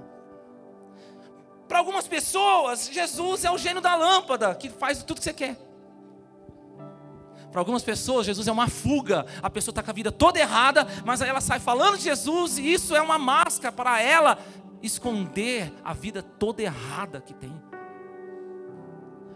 Para 1.68 1.80
algumas 1.80 2.08
pessoas, 2.08 2.90
Jesus 2.92 3.46
é 3.46 3.52
o 3.52 3.58
gênio 3.58 3.82
da 3.82 3.96
lâmpada, 3.96 4.56
que 4.56 4.70
faz 4.70 5.04
tudo 5.04 5.20
que 5.20 5.24
você 5.24 5.34
quer. 5.34 5.67
Para 7.52 7.62
algumas 7.62 7.84
pessoas, 7.84 8.26
Jesus 8.26 8.48
é 8.48 8.52
uma 8.52 8.68
fuga. 8.68 9.26
A 9.42 9.50
pessoa 9.50 9.72
está 9.72 9.82
com 9.82 9.92
a 9.92 9.94
vida 9.94 10.12
toda 10.12 10.40
errada, 10.40 10.86
mas 11.06 11.22
aí 11.22 11.30
ela 11.30 11.42
sai 11.42 11.60
falando 11.60 11.98
de 11.98 12.04
Jesus, 12.04 12.58
e 12.58 12.74
isso 12.74 12.96
é 12.96 13.02
uma 13.02 13.18
máscara 13.18 13.72
para 13.72 14.02
ela 14.02 14.38
esconder 14.82 15.74
a 15.84 15.94
vida 15.94 16.22
toda 16.22 16.62
errada 16.62 17.22
que 17.22 17.34
tem. 17.34 17.54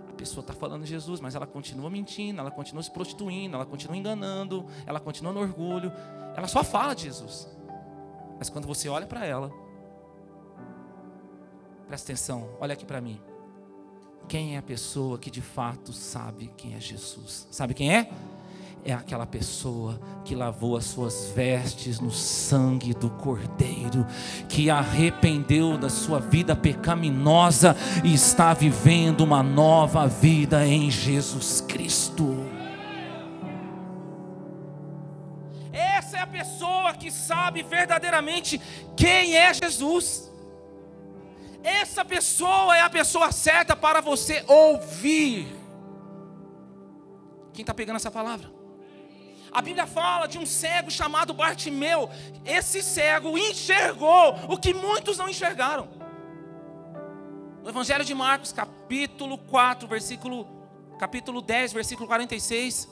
A 0.09 0.13
pessoa 0.13 0.41
está 0.41 0.53
falando 0.53 0.83
de 0.83 0.89
Jesus, 0.89 1.19
mas 1.19 1.33
ela 1.33 1.47
continua 1.47 1.89
mentindo, 1.89 2.39
ela 2.39 2.51
continua 2.51 2.83
se 2.83 2.91
prostituindo, 2.91 3.55
ela 3.55 3.65
continua 3.65 3.97
enganando, 3.97 4.65
ela 4.85 4.99
continua 4.99 5.33
no 5.33 5.39
orgulho. 5.39 5.91
Ela 6.35 6.47
só 6.47 6.63
fala 6.63 6.93
de 6.93 7.03
Jesus. 7.03 7.49
Mas 8.37 8.49
quando 8.49 8.67
você 8.67 8.87
olha 8.87 9.07
para 9.07 9.25
ela, 9.25 9.51
presta 11.87 12.11
atenção, 12.11 12.55
olha 12.59 12.73
aqui 12.73 12.85
para 12.85 13.01
mim. 13.01 13.19
Quem 14.27 14.55
é 14.55 14.57
a 14.57 14.61
pessoa 14.61 15.17
que 15.17 15.29
de 15.29 15.41
fato 15.41 15.91
sabe 15.91 16.49
quem 16.55 16.73
é 16.75 16.79
Jesus? 16.79 17.47
Sabe 17.51 17.73
quem 17.73 17.93
é? 17.93 18.09
É 18.83 18.93
aquela 18.93 19.27
pessoa 19.27 19.99
que 20.25 20.33
lavou 20.33 20.75
as 20.75 20.85
suas 20.85 21.29
vestes 21.35 21.99
no 21.99 22.09
sangue 22.09 22.95
do 22.95 23.11
Cordeiro, 23.11 24.07
que 24.49 24.71
arrependeu 24.71 25.77
da 25.77 25.87
sua 25.87 26.19
vida 26.19 26.55
pecaminosa 26.55 27.75
e 28.03 28.11
está 28.11 28.53
vivendo 28.55 29.21
uma 29.21 29.43
nova 29.43 30.07
vida 30.07 30.65
em 30.65 30.89
Jesus 30.89 31.61
Cristo. 31.61 32.35
Essa 35.71 36.17
é 36.17 36.21
a 36.21 36.27
pessoa 36.27 36.93
que 36.93 37.11
sabe 37.11 37.61
verdadeiramente 37.61 38.59
quem 38.97 39.35
é 39.35 39.53
Jesus. 39.53 40.30
Essa 41.63 42.03
pessoa 42.03 42.75
é 42.75 42.81
a 42.81 42.89
pessoa 42.89 43.31
certa 43.31 43.75
para 43.75 44.01
você 44.01 44.43
ouvir. 44.47 45.47
Quem 47.53 47.61
está 47.61 47.73
pegando 47.73 47.97
essa 47.97 48.11
palavra? 48.11 48.51
A 49.51 49.61
Bíblia 49.61 49.85
fala 49.85 50.27
de 50.27 50.37
um 50.37 50.45
cego 50.45 50.89
chamado 50.89 51.33
Bartimeu. 51.33 52.09
Esse 52.45 52.81
cego 52.81 53.37
enxergou 53.37 54.35
o 54.47 54.57
que 54.57 54.73
muitos 54.73 55.17
não 55.17 55.27
enxergaram. 55.27 55.89
No 57.61 57.69
Evangelho 57.69 58.03
de 58.05 58.15
Marcos, 58.15 58.51
capítulo 58.51 59.37
4, 59.37 59.87
versículo 59.87 60.47
capítulo 60.97 61.41
10, 61.41 61.73
versículo 61.73 62.07
46, 62.07 62.87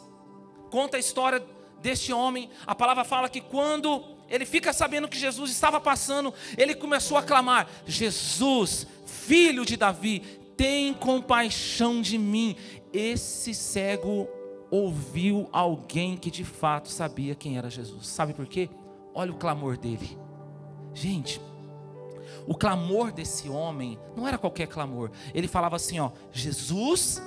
conta 0.72 0.98
a 0.98 1.00
história 1.00 1.44
deste 1.80 2.12
homem. 2.12 2.50
A 2.68 2.76
palavra 2.76 3.04
fala 3.04 3.30
que 3.30 3.40
quando 3.40 4.19
ele 4.30 4.46
fica 4.46 4.72
sabendo 4.72 5.08
que 5.08 5.18
Jesus 5.18 5.52
estava 5.52 5.80
passando, 5.80 6.34
ele 6.58 6.76
começou 6.76 7.18
a 7.18 7.24
clamar: 7.24 7.68
Jesus, 7.86 8.88
filho 9.06 9.66
de 9.66 9.76
Davi, 9.76 10.20
tem 10.56 10.94
compaixão 10.94 12.02
de 12.02 12.18
mim. 12.18 12.56
Esse 12.92 13.54
cego 13.54 14.28
ouviu 14.70 15.48
alguém 15.52 16.18
que 16.18 16.30
de 16.30 16.44
fato 16.44 16.90
sabia 16.90 17.36
quem 17.36 17.58
era 17.58 17.70
Jesus. 17.70 18.08
Sabe 18.08 18.34
por 18.34 18.46
quê? 18.46 18.70
Olha 19.14 19.32
o 19.32 19.38
clamor 19.38 19.78
dele. 19.78 20.18
Gente, 20.94 21.42
o 22.48 22.56
clamor 22.56 23.12
desse 23.12 23.48
homem 23.50 23.98
não 24.16 24.28
era 24.28 24.38
qualquer 24.38 24.68
clamor. 24.68 25.12
Ele 25.34 25.48
falava 25.48 25.76
assim, 25.76 26.00
ó: 26.00 26.12
Jesus, 26.32 27.22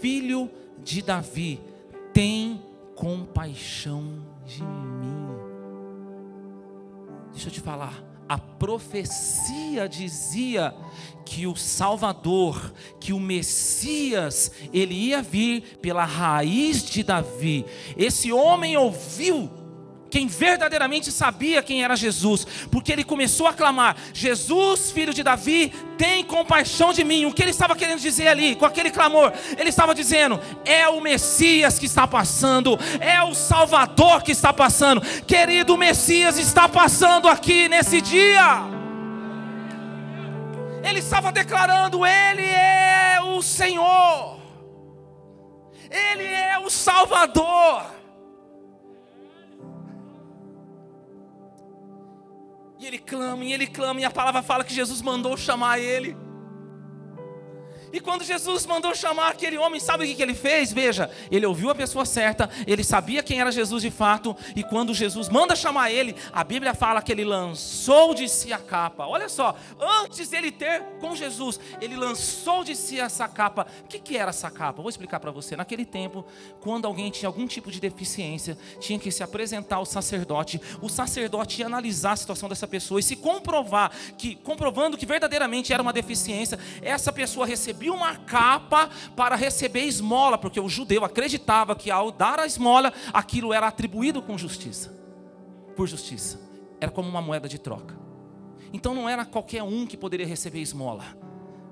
filho 0.00 0.50
de 0.82 1.02
Davi, 1.02 1.60
tem 2.12 2.62
compaixão 2.94 4.22
de 4.46 4.62
mim. 4.62 5.13
Deixa 7.44 7.58
eu 7.58 7.62
te 7.62 7.66
falar, 7.66 8.02
a 8.26 8.38
profecia 8.38 9.86
dizia 9.86 10.74
que 11.26 11.46
o 11.46 11.54
Salvador, 11.54 12.72
que 12.98 13.12
o 13.12 13.20
Messias, 13.20 14.50
ele 14.72 14.94
ia 14.94 15.20
vir 15.20 15.78
pela 15.82 16.06
raiz 16.06 16.82
de 16.82 17.02
Davi. 17.02 17.66
Esse 17.98 18.32
homem 18.32 18.78
ouviu 18.78 19.50
quem 20.14 20.28
verdadeiramente 20.28 21.10
sabia 21.10 21.60
quem 21.60 21.82
era 21.82 21.96
Jesus, 21.96 22.46
porque 22.70 22.92
ele 22.92 23.02
começou 23.02 23.48
a 23.48 23.52
clamar: 23.52 23.96
Jesus, 24.12 24.92
filho 24.92 25.12
de 25.12 25.24
Davi, 25.24 25.72
tem 25.98 26.22
compaixão 26.22 26.92
de 26.92 27.02
mim. 27.02 27.26
O 27.26 27.32
que 27.32 27.42
ele 27.42 27.50
estava 27.50 27.74
querendo 27.74 27.98
dizer 27.98 28.28
ali, 28.28 28.54
com 28.54 28.64
aquele 28.64 28.92
clamor? 28.92 29.32
Ele 29.58 29.70
estava 29.70 29.92
dizendo: 29.92 30.40
é 30.64 30.88
o 30.88 31.00
Messias 31.00 31.80
que 31.80 31.86
está 31.86 32.06
passando, 32.06 32.78
é 33.00 33.20
o 33.24 33.34
Salvador 33.34 34.22
que 34.22 34.30
está 34.30 34.52
passando. 34.52 35.00
Querido, 35.22 35.76
Messias 35.76 36.38
está 36.38 36.68
passando 36.68 37.28
aqui 37.28 37.68
nesse 37.68 38.00
dia. 38.00 38.62
Ele 40.84 41.00
estava 41.00 41.32
declarando: 41.32 42.06
Ele 42.06 42.46
é 42.46 43.18
o 43.20 43.42
Senhor, 43.42 44.38
Ele 45.90 46.24
é 46.24 46.56
o 46.60 46.70
Salvador. 46.70 47.93
E 52.84 52.86
ele 52.86 52.98
clama, 52.98 53.42
e 53.42 53.50
ele 53.50 53.66
clama, 53.66 53.98
e 53.98 54.04
a 54.04 54.10
palavra 54.10 54.42
fala 54.42 54.62
que 54.62 54.74
Jesus 54.74 55.00
mandou 55.00 55.38
chamar 55.38 55.78
ele. 55.78 56.14
E 57.94 58.00
quando 58.00 58.24
Jesus 58.24 58.66
mandou 58.66 58.92
chamar 58.92 59.28
aquele 59.28 59.56
homem, 59.56 59.78
sabe 59.78 60.02
o 60.02 60.16
que, 60.16 60.20
ele 60.20 60.34
fez? 60.34 60.72
Veja, 60.72 61.08
ele 61.30 61.46
ouviu 61.46 61.70
a 61.70 61.76
pessoa 61.76 62.04
certa, 62.04 62.50
ele 62.66 62.82
sabia 62.82 63.22
quem 63.22 63.40
era 63.40 63.52
Jesus 63.52 63.84
de 63.84 63.90
fato, 63.90 64.36
e 64.56 64.64
quando 64.64 64.92
Jesus 64.92 65.28
manda 65.28 65.54
chamar 65.54 65.92
ele, 65.92 66.16
a 66.32 66.42
Bíblia 66.42 66.74
fala 66.74 67.00
que 67.00 67.12
ele 67.12 67.24
lançou 67.24 68.12
de 68.12 68.28
si 68.28 68.52
a 68.52 68.58
capa. 68.58 69.06
Olha 69.06 69.28
só, 69.28 69.56
antes 70.02 70.28
dele 70.28 70.50
ter 70.50 70.82
com 71.00 71.14
Jesus, 71.14 71.60
ele 71.80 71.94
lançou 71.94 72.64
de 72.64 72.74
si 72.74 72.98
essa 72.98 73.28
capa. 73.28 73.64
O 73.84 73.86
que, 73.86 74.00
que 74.00 74.16
era 74.16 74.30
essa 74.30 74.50
capa? 74.50 74.82
Vou 74.82 74.90
explicar 74.90 75.20
para 75.20 75.30
você. 75.30 75.54
Naquele 75.54 75.84
tempo, 75.84 76.26
quando 76.60 76.86
alguém 76.86 77.12
tinha 77.12 77.28
algum 77.28 77.46
tipo 77.46 77.70
de 77.70 77.78
deficiência, 77.80 78.58
tinha 78.80 78.98
que 78.98 79.12
se 79.12 79.22
apresentar 79.22 79.76
ao 79.76 79.86
sacerdote, 79.86 80.60
o 80.82 80.88
sacerdote 80.88 81.60
ia 81.60 81.66
analisar 81.66 82.14
a 82.14 82.16
situação 82.16 82.48
dessa 82.48 82.66
pessoa 82.66 82.98
e 82.98 83.04
se 83.04 83.14
comprovar 83.14 83.92
que, 84.18 84.34
comprovando 84.34 84.96
que 84.96 85.06
verdadeiramente 85.06 85.72
era 85.72 85.80
uma 85.80 85.92
deficiência, 85.92 86.58
essa 86.82 87.12
pessoa 87.12 87.46
recebia 87.46 87.83
recebia 87.84 87.92
uma 87.92 88.16
capa 88.16 88.88
para 89.14 89.36
receber 89.36 89.82
esmola, 89.82 90.38
porque 90.38 90.58
o 90.58 90.68
judeu 90.68 91.04
acreditava 91.04 91.76
que 91.76 91.90
ao 91.90 92.10
dar 92.10 92.40
a 92.40 92.46
esmola, 92.46 92.92
aquilo 93.12 93.52
era 93.52 93.66
atribuído 93.66 94.22
com 94.22 94.38
justiça, 94.38 94.90
por 95.76 95.86
justiça. 95.86 96.40
Era 96.80 96.90
como 96.90 97.08
uma 97.08 97.20
moeda 97.20 97.48
de 97.48 97.58
troca. 97.58 97.98
Então 98.72 98.94
não 98.94 99.08
era 99.08 99.24
qualquer 99.24 99.62
um 99.62 99.86
que 99.86 99.96
poderia 99.96 100.26
receber 100.26 100.60
esmola. 100.60 101.04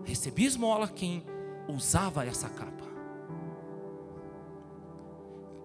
Recebia 0.04 0.46
esmola 0.46 0.88
quem 0.88 1.24
usava 1.68 2.24
essa 2.24 2.48
capa. 2.48 2.82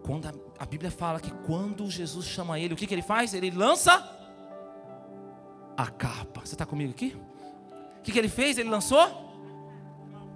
Quando 0.03 0.27
a, 0.27 0.33
a 0.59 0.65
Bíblia 0.65 0.89
fala 0.89 1.19
que 1.19 1.31
quando 1.45 1.89
Jesus 1.89 2.25
chama 2.25 2.59
ele, 2.59 2.73
o 2.73 2.77
que, 2.77 2.87
que 2.87 2.93
ele 2.93 3.01
faz? 3.01 3.33
Ele 3.33 3.51
lança 3.51 3.93
a 5.75 5.87
capa. 5.87 6.41
Você 6.43 6.55
está 6.55 6.65
comigo 6.65 6.91
aqui? 6.91 7.15
O 7.99 8.01
que, 8.01 8.11
que 8.11 8.19
ele 8.19 8.29
fez? 8.29 8.57
Ele 8.57 8.69
lançou 8.69 9.26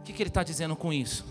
o 0.01 0.03
que, 0.03 0.13
que 0.13 0.23
ele 0.23 0.29
está 0.29 0.41
dizendo 0.41 0.75
com 0.75 0.91
isso? 0.91 1.23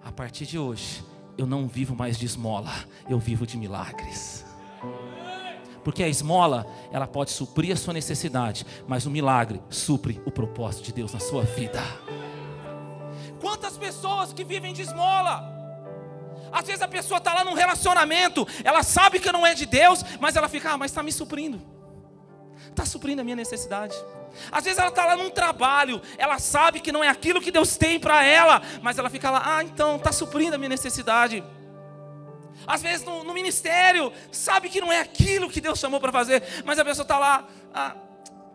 A 0.00 0.12
partir 0.12 0.46
de 0.46 0.56
hoje, 0.56 1.02
eu 1.36 1.44
não 1.44 1.66
vivo 1.66 1.96
mais 1.96 2.16
de 2.16 2.24
esmola, 2.24 2.72
eu 3.08 3.18
vivo 3.18 3.44
de 3.44 3.56
milagres. 3.56 4.46
Porque 5.82 6.04
a 6.04 6.08
esmola, 6.08 6.64
ela 6.92 7.08
pode 7.08 7.32
suprir 7.32 7.72
a 7.72 7.76
sua 7.76 7.92
necessidade, 7.92 8.64
mas 8.86 9.06
o 9.06 9.10
milagre 9.10 9.60
supre 9.68 10.22
o 10.24 10.30
propósito 10.30 10.84
de 10.84 10.92
Deus 10.92 11.12
na 11.12 11.18
sua 11.18 11.42
vida. 11.42 11.82
Quantas 13.40 13.76
pessoas 13.76 14.32
que 14.32 14.44
vivem 14.44 14.72
de 14.72 14.82
esmola? 14.82 15.42
Às 16.52 16.64
vezes 16.64 16.82
a 16.82 16.88
pessoa 16.88 17.18
está 17.18 17.34
lá 17.34 17.44
num 17.44 17.54
relacionamento, 17.54 18.46
ela 18.62 18.84
sabe 18.84 19.18
que 19.18 19.32
não 19.32 19.44
é 19.44 19.52
de 19.52 19.66
Deus, 19.66 20.04
mas 20.20 20.36
ela 20.36 20.48
fica, 20.48 20.70
ah, 20.70 20.78
mas 20.78 20.92
está 20.92 21.02
me 21.02 21.10
suprindo, 21.10 21.60
está 22.70 22.84
suprindo 22.84 23.20
a 23.20 23.24
minha 23.24 23.36
necessidade. 23.36 23.94
Às 24.50 24.64
vezes 24.64 24.78
ela 24.78 24.88
está 24.88 25.04
lá 25.04 25.16
num 25.16 25.30
trabalho, 25.30 26.00
ela 26.18 26.38
sabe 26.38 26.80
que 26.80 26.92
não 26.92 27.02
é 27.02 27.08
aquilo 27.08 27.40
que 27.40 27.50
Deus 27.50 27.76
tem 27.76 27.98
para 27.98 28.24
ela, 28.24 28.62
mas 28.82 28.98
ela 28.98 29.08
fica 29.08 29.30
lá, 29.30 29.42
ah, 29.44 29.64
então 29.64 29.96
está 29.96 30.12
suprindo 30.12 30.54
a 30.54 30.58
minha 30.58 30.68
necessidade. 30.68 31.42
Às 32.66 32.82
vezes 32.82 33.06
no, 33.06 33.24
no, 33.24 33.32
ministério, 33.32 34.12
sabe 34.30 34.68
que 34.68 34.80
não 34.80 34.92
é 34.92 35.00
aquilo 35.00 35.48
que 35.48 35.60
Deus 35.60 35.78
chamou 35.78 36.00
para 36.00 36.12
fazer, 36.12 36.42
mas 36.64 36.78
a 36.78 36.84
pessoa 36.84 37.04
está 37.04 37.18
lá, 37.18 37.46
ah, 37.72 37.96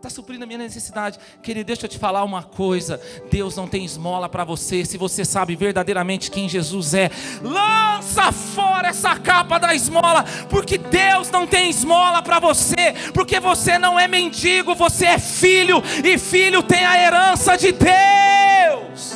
está 0.02 0.10
suprindo 0.10 0.44
a 0.44 0.48
minha 0.48 0.58
necessidade. 0.58 1.20
Querido, 1.44 1.68
deixa 1.68 1.86
eu 1.86 1.90
te 1.90 2.00
falar 2.00 2.24
uma 2.24 2.42
coisa: 2.44 3.00
Deus 3.30 3.56
não 3.56 3.68
tem 3.68 3.86
esmola 3.86 4.28
para 4.28 4.44
você, 4.44 4.84
se 4.84 4.98
você 4.98 5.24
sabe 5.24 5.56
verdadeiramente 5.56 6.32
quem 6.32 6.50
Jesus 6.50 6.94
é. 6.94 7.12
Lança 7.42 8.32
fora 8.32 8.90
essa 8.90 9.16
capa 9.18 9.60
da 9.60 9.74
esmola, 9.76 10.26
porque 10.50 10.78
Deus 10.78 11.30
não 11.30 11.46
tem 11.46 11.70
esmola 11.70 12.22
para 12.22 12.40
você, 12.40 12.94
porque 13.14 13.40
você 13.40 13.78
não 13.78 14.00
é 14.00 14.08
mendigo, 14.08 14.74
você 14.76 15.06
é 15.06 15.20
filho, 15.20 15.84
e 16.04 16.18
filho 16.18 16.64
tem 16.64 16.84
a 16.84 17.02
herança 17.02 17.56
de 17.56 17.72
Deus. 17.72 19.16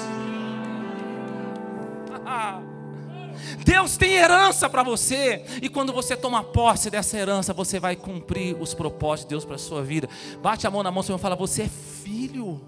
Deus 3.66 3.98
tem 3.98 4.14
herança 4.14 4.70
para 4.70 4.84
você, 4.84 5.44
e 5.60 5.68
quando 5.68 5.92
você 5.92 6.16
toma 6.16 6.44
posse 6.44 6.92
dessa 6.92 7.18
herança, 7.18 7.52
você 7.52 7.80
vai 7.80 7.96
cumprir 7.96 8.56
os 8.62 8.76
propósitos 8.76 9.26
de 9.26 9.30
Deus 9.30 9.44
para 9.44 9.56
a 9.56 9.58
sua 9.58 9.82
vida. 9.82 10.08
Bate 10.40 10.68
a 10.68 10.72
mão 10.72 10.84
na 10.84 10.92
mão, 10.92 11.02
Senhor, 11.02 11.18
e 11.18 11.22
fala: 11.22 11.36
Você 11.36 11.64
é 11.64 11.68
filho. 11.68 12.62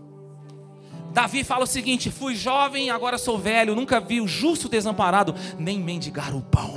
Davi 1.14 1.44
fala 1.44 1.66
o 1.66 1.68
seguinte: 1.68 2.10
Fui 2.10 2.34
jovem, 2.34 2.90
agora 2.90 3.20
sou 3.20 3.38
velho, 3.38 3.76
nunca 3.76 4.00
vi 4.00 4.20
o 4.20 4.28
justo 4.28 4.68
desamparado, 4.68 5.36
nem 5.60 5.80
mendigar 5.80 6.36
o 6.36 6.42
pão. 6.42 6.74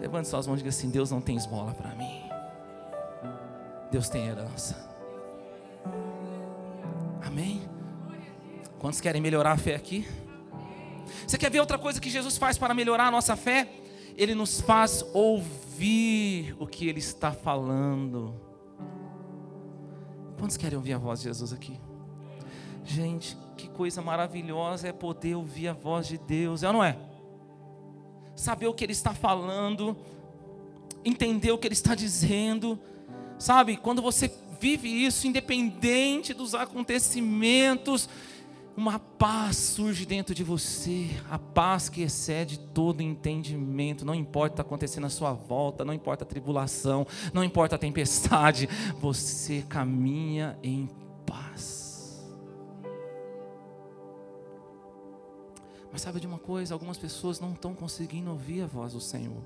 Levante 0.00 0.28
suas 0.28 0.46
mãos 0.46 0.56
e 0.56 0.58
diga 0.60 0.70
assim: 0.70 0.88
Deus 0.88 1.10
não 1.10 1.20
tem 1.20 1.36
esmola 1.36 1.74
para 1.74 1.94
mim, 1.94 2.22
Deus 3.90 4.08
tem 4.08 4.26
herança. 4.26 4.90
Amém? 7.22 7.60
Quantos 8.78 9.02
querem 9.02 9.20
melhorar 9.20 9.52
a 9.52 9.58
fé 9.58 9.74
aqui? 9.74 10.08
Você 11.26 11.38
quer 11.38 11.50
ver 11.50 11.60
outra 11.60 11.78
coisa 11.78 12.00
que 12.00 12.10
Jesus 12.10 12.36
faz 12.36 12.58
para 12.58 12.74
melhorar 12.74 13.08
a 13.08 13.10
nossa 13.10 13.36
fé? 13.36 13.68
Ele 14.16 14.34
nos 14.34 14.60
faz 14.60 15.04
ouvir 15.12 16.54
o 16.58 16.66
que 16.66 16.88
Ele 16.88 16.98
está 16.98 17.32
falando. 17.32 18.34
Quantos 20.38 20.56
querem 20.56 20.76
ouvir 20.76 20.92
a 20.92 20.98
voz 20.98 21.20
de 21.20 21.24
Jesus 21.24 21.52
aqui? 21.52 21.78
Gente, 22.84 23.36
que 23.56 23.68
coisa 23.68 24.02
maravilhosa 24.02 24.88
é 24.88 24.92
poder 24.92 25.34
ouvir 25.34 25.68
a 25.68 25.72
voz 25.72 26.06
de 26.06 26.18
Deus, 26.18 26.62
é 26.62 26.66
ou 26.66 26.72
não 26.74 26.84
é? 26.84 26.98
Saber 28.36 28.66
o 28.66 28.74
que 28.74 28.84
Ele 28.84 28.92
está 28.92 29.14
falando, 29.14 29.96
entender 31.04 31.50
o 31.50 31.58
que 31.58 31.66
Ele 31.66 31.74
está 31.74 31.94
dizendo, 31.94 32.78
sabe? 33.38 33.76
Quando 33.76 34.02
você 34.02 34.30
vive 34.60 34.88
isso, 34.88 35.26
independente 35.26 36.34
dos 36.34 36.54
acontecimentos, 36.54 38.08
uma 38.76 38.98
paz 38.98 39.56
surge 39.56 40.04
dentro 40.04 40.34
de 40.34 40.42
você, 40.42 41.08
a 41.30 41.38
paz 41.38 41.88
que 41.88 42.02
excede 42.02 42.58
todo 42.58 43.00
entendimento. 43.00 44.04
Não 44.04 44.14
importa 44.14 44.46
o 44.46 44.50
que 44.50 44.52
está 44.54 44.62
acontecendo 44.62 45.06
à 45.06 45.10
sua 45.10 45.32
volta, 45.32 45.84
não 45.84 45.94
importa 45.94 46.24
a 46.24 46.26
tribulação, 46.26 47.06
não 47.32 47.44
importa 47.44 47.76
a 47.76 47.78
tempestade, 47.78 48.68
você 49.00 49.62
caminha 49.68 50.58
em 50.62 50.88
paz. 51.24 52.24
Mas 55.92 56.02
sabe 56.02 56.18
de 56.18 56.26
uma 56.26 56.38
coisa? 56.38 56.74
Algumas 56.74 56.98
pessoas 56.98 57.38
não 57.38 57.52
estão 57.52 57.72
conseguindo 57.74 58.30
ouvir 58.30 58.62
a 58.62 58.66
voz 58.66 58.92
do 58.92 59.00
Senhor. 59.00 59.44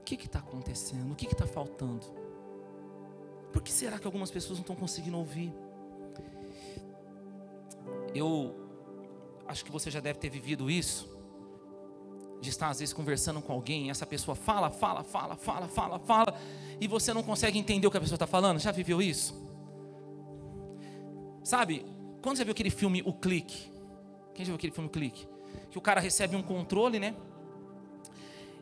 O 0.00 0.04
que 0.04 0.14
está 0.14 0.38
acontecendo? 0.38 1.10
O 1.10 1.16
que 1.16 1.26
está 1.26 1.44
faltando? 1.44 2.06
Por 3.52 3.60
que 3.60 3.72
será 3.72 3.98
que 3.98 4.06
algumas 4.06 4.30
pessoas 4.30 4.58
não 4.58 4.62
estão 4.62 4.76
conseguindo 4.76 5.18
ouvir? 5.18 5.52
Eu 8.16 8.54
acho 9.46 9.64
que 9.64 9.70
você 9.70 9.90
já 9.90 10.00
deve 10.00 10.18
ter 10.18 10.30
vivido 10.30 10.70
isso. 10.70 11.14
De 12.40 12.50
estar 12.50 12.68
às 12.68 12.80
vezes 12.80 12.92
conversando 12.92 13.40
com 13.40 13.52
alguém, 13.52 13.90
essa 13.90 14.06
pessoa 14.06 14.34
fala, 14.34 14.70
fala, 14.70 15.02
fala, 15.02 15.36
fala, 15.36 15.68
fala, 15.68 15.98
fala, 15.98 16.34
e 16.80 16.86
você 16.86 17.12
não 17.12 17.22
consegue 17.22 17.58
entender 17.58 17.86
o 17.86 17.90
que 17.90 17.96
a 17.96 18.00
pessoa 18.00 18.16
está 18.16 18.26
falando. 18.26 18.58
Já 18.58 18.70
viveu 18.70 19.00
isso? 19.00 19.34
Sabe, 21.42 21.86
quando 22.22 22.36
você 22.36 22.44
viu 22.44 22.52
aquele 22.52 22.70
filme 22.70 23.02
O 23.06 23.12
Clique? 23.12 23.70
Quem 24.34 24.44
já 24.44 24.50
viu 24.50 24.56
aquele 24.56 24.72
filme 24.72 24.88
O 24.88 24.92
Clique? 24.92 25.26
Que 25.70 25.78
o 25.78 25.80
cara 25.80 26.00
recebe 26.00 26.36
um 26.36 26.42
controle, 26.42 26.98
né? 26.98 27.14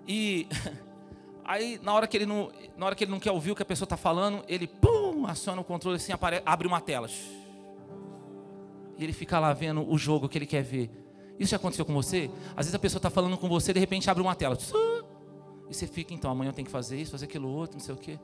E 0.06 0.46
aí 1.44 1.80
na 1.82 1.92
hora 1.92 2.06
que 2.06 2.16
ele 2.16 2.26
não, 2.26 2.52
na 2.76 2.86
hora 2.86 2.94
que 2.94 3.04
ele 3.04 3.10
não 3.10 3.18
quer 3.18 3.32
ouvir 3.32 3.50
o 3.50 3.56
que 3.56 3.62
a 3.62 3.66
pessoa 3.66 3.86
está 3.86 3.96
falando, 3.96 4.44
ele 4.48 4.66
pum, 4.66 5.26
aciona 5.26 5.60
o 5.60 5.64
controle 5.64 5.96
assim, 5.96 6.12
apare, 6.12 6.42
abre 6.44 6.66
uma 6.66 6.80
tela. 6.80 7.08
E 8.96 9.04
ele 9.04 9.12
fica 9.12 9.38
lá 9.38 9.52
vendo 9.52 9.88
o 9.88 9.98
jogo 9.98 10.28
que 10.28 10.38
ele 10.38 10.46
quer 10.46 10.62
ver. 10.62 10.90
Isso 11.38 11.50
já 11.50 11.56
aconteceu 11.56 11.84
com 11.84 11.92
você? 11.92 12.30
Às 12.50 12.66
vezes 12.66 12.74
a 12.74 12.78
pessoa 12.78 12.98
está 12.98 13.10
falando 13.10 13.36
com 13.36 13.48
você, 13.48 13.72
de 13.72 13.80
repente 13.80 14.08
abre 14.08 14.22
uma 14.22 14.34
tela. 14.34 14.56
E 15.68 15.74
você 15.74 15.86
fica, 15.86 16.14
então, 16.14 16.30
amanhã 16.30 16.50
eu 16.50 16.52
tenho 16.52 16.66
que 16.66 16.72
fazer 16.72 17.00
isso, 17.00 17.10
fazer 17.10 17.24
aquilo 17.24 17.48
outro, 17.48 17.76
não 17.76 17.84
sei 17.84 17.94
o 17.94 17.98
quê. 17.98 18.18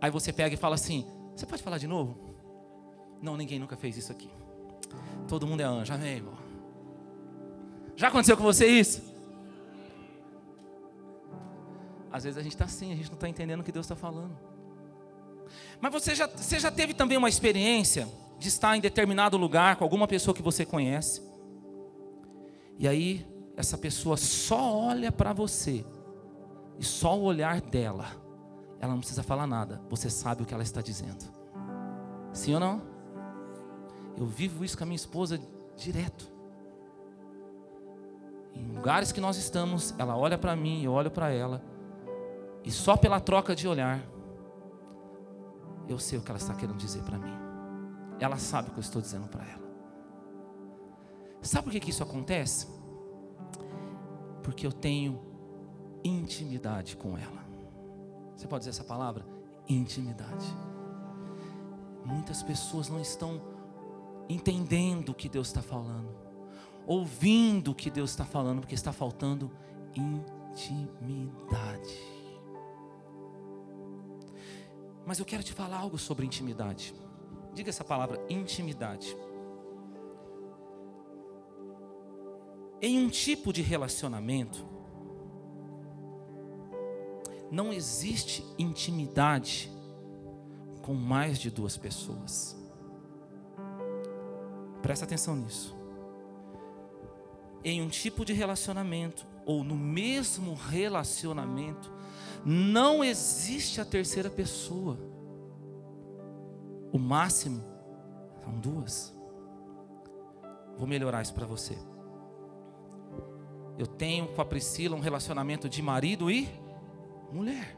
Aí 0.00 0.10
você 0.10 0.32
pega 0.32 0.54
e 0.54 0.58
fala 0.58 0.74
assim: 0.74 1.06
Você 1.36 1.46
pode 1.46 1.62
falar 1.62 1.78
de 1.78 1.86
novo? 1.86 2.18
Não, 3.20 3.36
ninguém 3.36 3.58
nunca 3.58 3.76
fez 3.76 3.96
isso 3.96 4.10
aqui. 4.10 4.28
Todo 5.28 5.46
mundo 5.46 5.60
é 5.60 5.64
anjo, 5.64 5.94
amém, 5.94 6.16
irmão? 6.16 6.34
Já 7.94 8.08
aconteceu 8.08 8.36
com 8.36 8.42
você 8.42 8.66
isso? 8.66 9.12
Às 12.10 12.24
vezes 12.24 12.36
a 12.36 12.42
gente 12.42 12.52
está 12.52 12.64
assim, 12.64 12.92
a 12.92 12.96
gente 12.96 13.08
não 13.08 13.14
está 13.14 13.28
entendendo 13.28 13.60
o 13.60 13.64
que 13.64 13.72
Deus 13.72 13.86
está 13.86 13.94
falando. 13.94 14.36
Mas 15.80 15.92
você 15.92 16.14
já, 16.14 16.26
você 16.26 16.58
já 16.58 16.70
teve 16.70 16.94
também 16.94 17.16
uma 17.16 17.28
experiência 17.28 18.08
de 18.42 18.48
estar 18.48 18.76
em 18.76 18.80
determinado 18.80 19.36
lugar 19.36 19.76
com 19.76 19.84
alguma 19.84 20.08
pessoa 20.08 20.34
que 20.34 20.42
você 20.42 20.66
conhece, 20.66 21.22
e 22.76 22.88
aí 22.88 23.24
essa 23.56 23.78
pessoa 23.78 24.16
só 24.16 24.76
olha 24.76 25.12
para 25.12 25.32
você, 25.32 25.86
e 26.78 26.84
só 26.84 27.16
o 27.16 27.22
olhar 27.22 27.60
dela, 27.60 28.06
ela 28.80 28.92
não 28.92 28.98
precisa 28.98 29.22
falar 29.22 29.46
nada, 29.46 29.80
você 29.88 30.10
sabe 30.10 30.42
o 30.42 30.46
que 30.46 30.52
ela 30.52 30.62
está 30.62 30.82
dizendo. 30.82 31.24
Sim 32.32 32.54
ou 32.54 32.60
não? 32.60 32.82
Eu 34.16 34.26
vivo 34.26 34.64
isso 34.64 34.76
com 34.76 34.82
a 34.82 34.86
minha 34.86 34.96
esposa 34.96 35.40
direto. 35.76 36.30
Em 38.54 38.66
lugares 38.74 39.12
que 39.12 39.20
nós 39.20 39.36
estamos, 39.36 39.94
ela 39.98 40.16
olha 40.16 40.36
para 40.36 40.56
mim, 40.56 40.82
eu 40.82 40.92
olho 40.92 41.10
para 41.10 41.30
ela, 41.30 41.62
e 42.64 42.72
só 42.72 42.96
pela 42.96 43.20
troca 43.20 43.54
de 43.54 43.68
olhar, 43.68 44.02
eu 45.88 45.98
sei 45.98 46.18
o 46.18 46.22
que 46.22 46.30
ela 46.30 46.38
está 46.38 46.54
querendo 46.54 46.76
dizer 46.76 47.02
para 47.02 47.18
mim. 47.18 47.41
Ela 48.20 48.36
sabe 48.36 48.68
o 48.68 48.72
que 48.72 48.78
eu 48.78 48.82
estou 48.82 49.02
dizendo 49.02 49.28
para 49.28 49.44
ela. 49.44 49.62
Sabe 51.42 51.64
por 51.64 51.72
que, 51.72 51.80
que 51.80 51.90
isso 51.90 52.02
acontece? 52.02 52.68
Porque 54.42 54.66
eu 54.66 54.72
tenho 54.72 55.20
intimidade 56.04 56.96
com 56.96 57.18
ela. 57.18 57.42
Você 58.36 58.46
pode 58.46 58.60
dizer 58.60 58.70
essa 58.70 58.84
palavra? 58.84 59.26
Intimidade. 59.68 60.46
Muitas 62.04 62.42
pessoas 62.42 62.88
não 62.88 63.00
estão 63.00 63.40
entendendo 64.28 65.10
o 65.10 65.14
que 65.14 65.28
Deus 65.28 65.48
está 65.48 65.62
falando, 65.62 66.08
ouvindo 66.86 67.72
o 67.72 67.74
que 67.74 67.90
Deus 67.90 68.10
está 68.10 68.24
falando, 68.24 68.60
porque 68.60 68.74
está 68.74 68.92
faltando 68.92 69.50
intimidade. 69.94 70.92
Mas 75.04 75.18
eu 75.18 75.24
quero 75.24 75.42
te 75.42 75.52
falar 75.52 75.78
algo 75.78 75.98
sobre 75.98 76.24
intimidade. 76.24 76.94
Diga 77.54 77.70
essa 77.70 77.84
palavra, 77.84 78.20
intimidade. 78.28 79.16
Em 82.80 82.98
um 82.98 83.08
tipo 83.08 83.52
de 83.52 83.62
relacionamento, 83.62 84.66
não 87.50 87.72
existe 87.72 88.44
intimidade 88.58 89.70
com 90.80 90.94
mais 90.94 91.38
de 91.38 91.50
duas 91.50 91.76
pessoas. 91.76 92.56
Presta 94.80 95.04
atenção 95.04 95.36
nisso. 95.36 95.76
Em 97.62 97.80
um 97.80 97.88
tipo 97.88 98.24
de 98.24 98.32
relacionamento, 98.32 99.24
ou 99.46 99.62
no 99.62 99.76
mesmo 99.76 100.54
relacionamento, 100.54 101.92
não 102.44 103.04
existe 103.04 103.80
a 103.80 103.84
terceira 103.84 104.28
pessoa. 104.28 104.98
O 106.92 106.98
máximo 106.98 107.64
são 108.42 108.58
duas. 108.58 109.16
Vou 110.76 110.86
melhorar 110.86 111.22
isso 111.22 111.32
para 111.32 111.46
você. 111.46 111.78
Eu 113.78 113.86
tenho 113.86 114.28
com 114.28 114.42
a 114.42 114.44
Priscila 114.44 114.96
um 114.96 115.00
relacionamento 115.00 115.68
de 115.68 115.80
marido 115.80 116.30
e 116.30 116.48
mulher. 117.32 117.76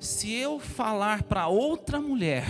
Se 0.00 0.34
eu 0.34 0.58
falar 0.58 1.22
para 1.22 1.46
outra 1.46 2.00
mulher 2.00 2.44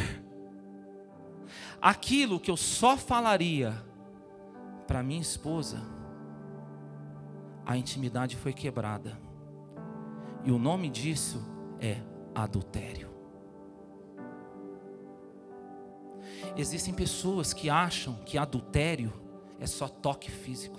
aquilo 1.81 2.41
que 2.41 2.51
eu 2.51 2.57
só 2.57 2.97
falaria 2.97 3.75
para 4.87 5.03
minha 5.03 5.21
esposa, 5.21 5.81
a 7.65 7.77
intimidade 7.77 8.37
foi 8.37 8.53
quebrada. 8.53 9.21
E 10.45 10.51
o 10.51 10.59
nome 10.59 10.89
disso 10.89 11.43
é 11.81 12.01
adultério. 12.35 13.14
Existem 16.57 16.95
pessoas 16.95 17.53
que 17.53 17.69
acham 17.69 18.15
que 18.25 18.39
adultério 18.39 19.13
é 19.59 19.67
só 19.67 19.89
toque 19.89 20.31
físico. 20.31 20.79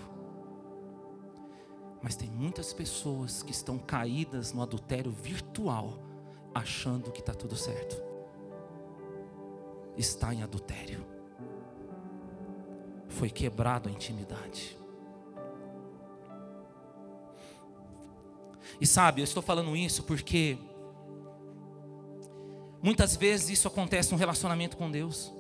Mas 2.02 2.16
tem 2.16 2.30
muitas 2.30 2.72
pessoas 2.72 3.44
que 3.44 3.52
estão 3.52 3.78
caídas 3.78 4.54
no 4.54 4.62
adultério 4.62 5.12
virtual, 5.12 6.00
achando 6.54 7.12
que 7.12 7.20
está 7.20 7.34
tudo 7.34 7.56
certo. 7.56 8.02
Está 9.98 10.34
em 10.34 10.44
adultério. 10.44 11.06
Foi 13.10 13.30
quebrado 13.30 13.90
a 13.90 13.92
intimidade. 13.92 14.78
E 18.80 18.86
sabe, 18.86 19.22
eu 19.22 19.24
estou 19.24 19.42
falando 19.42 19.76
isso 19.76 20.04
porque 20.04 20.58
muitas 22.82 23.16
vezes 23.16 23.50
isso 23.50 23.68
acontece 23.68 24.12
no 24.12 24.18
relacionamento 24.18 24.78
com 24.78 24.92
Deus. 24.92 25.34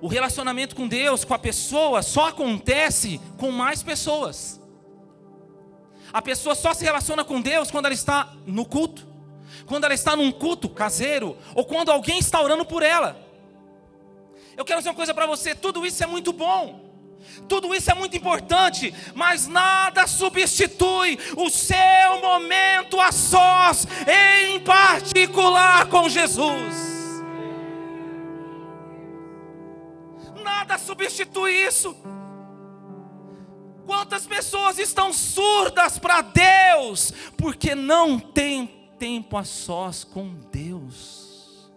O 0.00 0.08
relacionamento 0.08 0.76
com 0.76 0.86
Deus, 0.86 1.24
com 1.24 1.34
a 1.34 1.38
pessoa, 1.38 2.02
só 2.02 2.28
acontece 2.28 3.20
com 3.38 3.50
mais 3.50 3.82
pessoas. 3.82 4.60
A 6.12 6.22
pessoa 6.22 6.54
só 6.54 6.72
se 6.72 6.84
relaciona 6.84 7.24
com 7.24 7.40
Deus 7.40 7.70
quando 7.70 7.86
ela 7.86 7.94
está 7.94 8.32
no 8.46 8.64
culto, 8.64 9.06
quando 9.66 9.84
ela 9.84 9.94
está 9.94 10.14
num 10.14 10.30
culto 10.30 10.68
caseiro, 10.68 11.36
ou 11.54 11.64
quando 11.64 11.90
alguém 11.90 12.18
está 12.18 12.40
orando 12.40 12.64
por 12.64 12.82
ela. 12.82 13.20
Eu 14.56 14.64
quero 14.64 14.80
dizer 14.80 14.90
uma 14.90 14.96
coisa 14.96 15.12
para 15.12 15.26
você: 15.26 15.54
tudo 15.54 15.84
isso 15.84 16.02
é 16.02 16.06
muito 16.06 16.32
bom. 16.32 16.84
Tudo 17.48 17.74
isso 17.74 17.90
é 17.90 17.94
muito 17.94 18.16
importante, 18.16 18.94
mas 19.14 19.46
nada 19.46 20.06
substitui 20.06 21.18
o 21.36 21.50
seu 21.50 22.20
momento 22.22 23.00
a 23.00 23.12
sós, 23.12 23.86
em 24.06 24.60
particular 24.60 25.86
com 25.86 26.08
Jesus. 26.08 26.85
Nada 30.66 30.78
substitui 30.78 31.52
isso. 31.64 31.96
Quantas 33.86 34.26
pessoas 34.26 34.80
estão 34.80 35.12
surdas 35.12 35.96
para 35.96 36.22
Deus, 36.22 37.12
porque 37.38 37.72
não 37.76 38.18
tem 38.18 38.66
tempo 38.98 39.36
a 39.36 39.44
sós 39.44 40.02
com 40.02 40.34
Deus. 40.50 41.70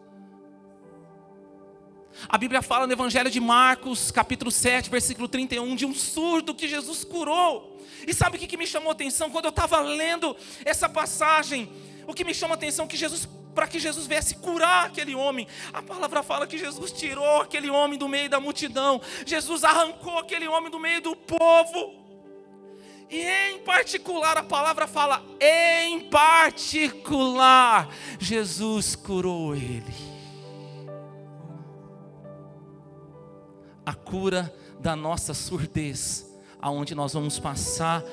A 2.28 2.36
Bíblia 2.36 2.64
fala 2.64 2.88
no 2.88 2.94
Evangelho 2.94 3.30
de 3.30 3.40
Marcos, 3.40 4.10
capítulo 4.10 4.50
7, 4.50 4.90
versículo 4.90 5.28
31, 5.28 5.76
de 5.76 5.86
um 5.86 5.94
surdo 5.94 6.56
que 6.56 6.68
Jesus 6.68 7.04
curou. 7.04 7.80
E 8.08 8.12
sabe 8.12 8.38
o 8.38 8.40
que, 8.40 8.58
me 8.58 8.66
chamou 8.66 8.90
a 8.90 8.94
atenção? 8.94 9.30
Quando 9.30 9.46
eu 9.46 9.50
estava 9.50 9.80
lendo 9.82 10.36
essa 10.66 10.90
passagem, 10.90 11.72
o 12.08 12.14
que 12.16 12.24
me 12.24 12.34
chama 12.34 12.56
a 12.56 12.58
atenção 12.58 12.86
é 12.86 12.88
que 12.88 12.98
Jesus, 12.98 13.30
para 13.54 13.68
que 13.68 13.80
Jesus 13.80 14.08
viesse 14.08 14.36
curar 14.36 14.86
aquele 14.86 15.16
homem, 15.16 15.48
a 15.74 15.82
palavra 15.82 16.24
fala 16.24 16.48
que 16.48 16.58
Jesus 16.58 16.92
tirou 16.92 17.42
aquele 17.42 17.70
homem 17.70 17.98
do 17.98 18.08
meio 18.08 18.30
da 18.30 18.40
multidão, 18.40 19.02
Jesus 19.26 19.64
arrancou 19.64 20.18
aquele 20.18 20.48
homem 20.48 20.72
do 20.72 20.80
meio 20.80 21.02
do 21.02 21.16
povo. 21.16 22.00
E 23.10 23.22
em 23.22 23.60
particular, 23.60 24.38
a 24.38 24.44
palavra 24.44 24.86
fala, 24.86 25.24
em 25.40 26.00
particular, 26.10 27.90
Jesus 28.20 28.96
curou 28.96 29.56
ele. 29.56 30.20
a 33.90 33.94
cura 33.96 34.54
da 34.80 34.96
nossa 34.96 35.34
surdez, 35.34 36.32
aonde 36.62 36.94
nós 36.94 37.14
vamos 37.14 37.40
passar 37.40 38.04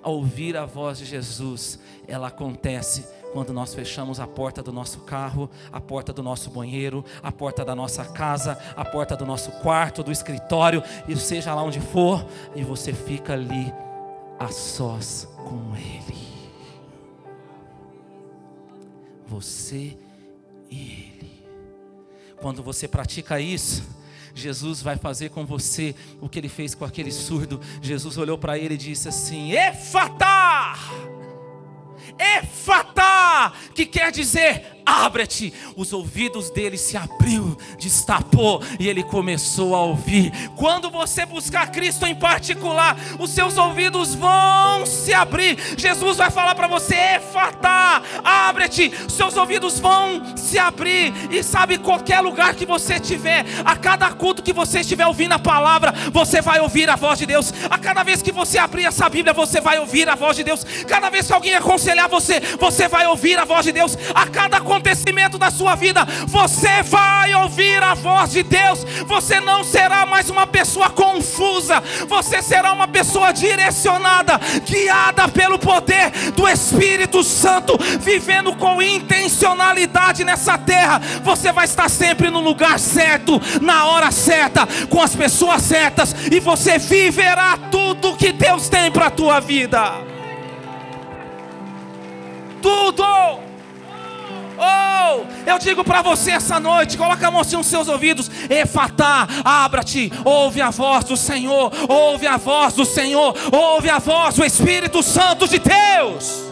a 0.00 0.08
ouvir 0.08 0.56
a 0.56 0.64
voz 0.64 0.98
de 0.98 1.04
Jesus, 1.04 1.80
ela 2.06 2.28
acontece 2.28 3.04
quando 3.34 3.52
nós 3.52 3.74
fechamos 3.74 4.20
a 4.20 4.28
porta 4.28 4.62
do 4.62 4.72
nosso 4.72 5.00
carro, 5.00 5.50
a 5.72 5.80
porta 5.80 6.12
do 6.12 6.22
nosso 6.22 6.50
banheiro, 6.50 7.04
a 7.20 7.32
porta 7.32 7.64
da 7.64 7.74
nossa 7.74 8.04
casa, 8.04 8.56
a 8.76 8.84
porta 8.84 9.16
do 9.16 9.26
nosso 9.26 9.50
quarto, 9.50 10.04
do 10.04 10.12
escritório, 10.12 10.80
e 11.08 11.16
seja 11.16 11.52
lá 11.52 11.60
onde 11.60 11.80
for, 11.80 12.24
e 12.54 12.62
você 12.62 12.92
fica 12.92 13.32
ali 13.32 13.74
a 14.38 14.46
sós 14.50 15.28
com 15.36 15.74
Ele. 15.76 16.16
Você 19.26 19.98
e 20.70 20.78
Ele. 21.20 21.44
Quando 22.40 22.62
você 22.62 22.86
pratica 22.86 23.40
isso, 23.40 23.82
Jesus 24.32 24.80
vai 24.80 24.96
fazer 24.96 25.30
com 25.30 25.44
você 25.44 25.92
o 26.20 26.28
que 26.28 26.38
ele 26.38 26.48
fez 26.48 26.72
com 26.74 26.84
aquele 26.84 27.10
surdo. 27.10 27.60
Jesus 27.80 28.16
olhou 28.16 28.36
para 28.36 28.58
ele 28.58 28.74
e 28.74 28.78
disse 28.78 29.08
assim: 29.08 29.52
Efatá! 29.52 30.74
Efatá! 32.18 33.52
Que 33.74 33.86
quer 33.86 34.10
dizer 34.12 34.73
abre-te. 34.84 35.52
Os 35.76 35.92
ouvidos 35.92 36.50
dele 36.50 36.76
se 36.76 36.96
abriu, 36.96 37.56
destapou 37.78 38.62
e 38.78 38.88
ele 38.88 39.02
começou 39.02 39.74
a 39.74 39.82
ouvir. 39.82 40.32
Quando 40.56 40.90
você 40.90 41.26
buscar 41.26 41.70
Cristo 41.70 42.06
em 42.06 42.14
particular, 42.14 42.96
os 43.18 43.30
seus 43.30 43.56
ouvidos 43.56 44.14
vão 44.14 44.86
se 44.86 45.12
abrir. 45.12 45.58
Jesus 45.76 46.16
vai 46.16 46.30
falar 46.30 46.54
para 46.54 46.66
você: 46.66 46.94
Efatá, 46.94 48.02
abre-te. 48.22 48.92
Seus 49.08 49.36
ouvidos 49.36 49.78
vão 49.78 50.36
se 50.36 50.58
abrir. 50.58 51.12
E 51.30 51.42
sabe, 51.42 51.78
qualquer 51.78 52.20
lugar 52.20 52.54
que 52.54 52.66
você 52.66 52.94
estiver, 52.94 53.44
a 53.64 53.76
cada 53.76 54.10
culto 54.10 54.42
que 54.42 54.52
você 54.52 54.80
estiver 54.80 55.06
ouvindo 55.06 55.32
a 55.32 55.38
palavra, 55.38 55.92
você 56.12 56.40
vai 56.40 56.60
ouvir 56.60 56.88
a 56.88 56.96
voz 56.96 57.18
de 57.18 57.26
Deus. 57.26 57.52
A 57.70 57.78
cada 57.78 58.02
vez 58.02 58.22
que 58.22 58.32
você 58.32 58.58
abrir 58.58 58.84
essa 58.84 59.08
Bíblia, 59.08 59.32
você 59.32 59.60
vai 59.60 59.78
ouvir 59.78 60.08
a 60.08 60.14
voz 60.14 60.36
de 60.36 60.44
Deus. 60.44 60.64
Cada 60.88 61.10
vez 61.10 61.26
que 61.26 61.32
alguém 61.32 61.54
aconselhar 61.54 62.08
você, 62.08 62.40
você 62.58 62.88
vai 62.88 63.06
ouvir 63.06 63.38
a 63.38 63.44
voz 63.44 63.64
de 63.64 63.72
Deus. 63.72 63.96
A 64.14 64.26
cada 64.26 64.60
acontecimento 64.74 65.38
da 65.38 65.50
sua 65.50 65.76
vida, 65.76 66.04
você 66.26 66.82
vai 66.82 67.32
ouvir 67.34 67.80
a 67.82 67.94
voz 67.94 68.32
de 68.32 68.42
Deus. 68.42 68.84
Você 69.06 69.38
não 69.40 69.62
será 69.62 70.04
mais 70.04 70.28
uma 70.28 70.46
pessoa 70.46 70.90
confusa, 70.90 71.82
você 72.08 72.42
será 72.42 72.72
uma 72.72 72.88
pessoa 72.88 73.32
direcionada, 73.32 74.40
guiada 74.64 75.28
pelo 75.28 75.58
poder 75.58 76.10
do 76.34 76.48
Espírito 76.48 77.22
Santo, 77.22 77.78
vivendo 78.00 78.54
com 78.56 78.82
intencionalidade 78.82 80.24
nessa 80.24 80.58
terra. 80.58 81.00
Você 81.22 81.52
vai 81.52 81.66
estar 81.66 81.88
sempre 81.88 82.28
no 82.30 82.40
lugar 82.40 82.78
certo, 82.78 83.40
na 83.60 83.86
hora 83.86 84.10
certa, 84.10 84.66
com 84.88 85.00
as 85.00 85.14
pessoas 85.14 85.62
certas, 85.62 86.14
e 86.30 86.40
você 86.40 86.78
viverá 86.78 87.56
tudo 87.70 88.16
que 88.16 88.32
Deus 88.32 88.68
tem 88.68 88.90
para 88.90 89.06
a 89.06 89.10
tua 89.10 89.40
vida. 89.40 89.92
Tudo. 92.60 93.43
Oh, 94.64 95.26
eu 95.46 95.58
digo 95.58 95.84
para 95.84 96.00
você 96.00 96.30
essa 96.30 96.58
noite, 96.58 96.96
coloca 96.96 97.26
a 97.26 97.30
mão 97.30 97.40
assim 97.42 97.56
nos 97.56 97.66
seus 97.66 97.88
ouvidos, 97.88 98.30
Efatá, 98.48 99.26
abra-te, 99.44 100.10
ouve 100.24 100.62
a 100.62 100.70
voz 100.70 101.04
do 101.04 101.16
Senhor, 101.16 101.70
ouve 101.88 102.26
a 102.26 102.36
voz 102.38 102.74
do 102.74 102.84
Senhor, 102.84 103.34
ouve 103.52 103.90
a 103.90 103.98
voz 103.98 104.36
do 104.36 104.44
Espírito 104.44 105.02
Santo 105.02 105.46
de 105.46 105.58
Deus. 105.58 106.44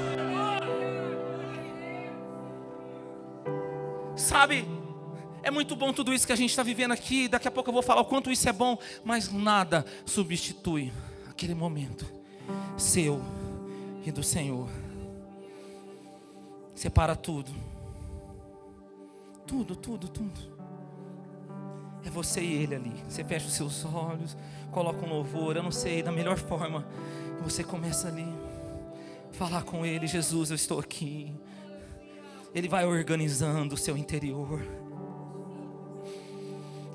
Sabe, 4.14 4.68
é 5.42 5.50
muito 5.50 5.74
bom 5.74 5.92
tudo 5.92 6.12
isso 6.12 6.26
que 6.26 6.32
a 6.32 6.36
gente 6.36 6.50
está 6.50 6.62
vivendo 6.62 6.92
aqui. 6.92 7.28
Daqui 7.28 7.48
a 7.48 7.50
pouco 7.50 7.70
eu 7.70 7.74
vou 7.74 7.82
falar 7.82 8.02
o 8.02 8.04
quanto 8.04 8.30
isso 8.30 8.48
é 8.48 8.52
bom, 8.52 8.78
mas 9.02 9.32
nada 9.32 9.84
substitui 10.04 10.92
aquele 11.28 11.54
momento 11.54 12.06
seu 12.76 13.22
e 14.04 14.12
do 14.12 14.22
Senhor. 14.22 14.68
Separa 16.74 17.16
tudo 17.16 17.71
tudo, 19.46 19.76
tudo, 19.76 20.08
tudo. 20.08 20.52
É 22.04 22.10
você 22.10 22.40
e 22.40 22.62
ele 22.62 22.74
ali. 22.74 23.04
Você 23.08 23.22
fecha 23.24 23.46
os 23.46 23.54
seus 23.54 23.84
olhos, 23.84 24.36
coloca 24.70 25.04
um 25.04 25.08
louvor, 25.08 25.56
eu 25.56 25.62
não 25.62 25.70
sei, 25.70 26.02
da 26.02 26.10
melhor 26.10 26.36
forma. 26.36 26.86
Você 27.42 27.62
começa 27.62 28.08
ali, 28.08 28.26
falar 29.32 29.62
com 29.62 29.84
ele: 29.84 30.06
Jesus, 30.06 30.50
eu 30.50 30.56
estou 30.56 30.78
aqui. 30.80 31.34
Ele 32.54 32.68
vai 32.68 32.84
organizando 32.84 33.74
o 33.74 33.78
seu 33.78 33.96
interior. 33.96 34.60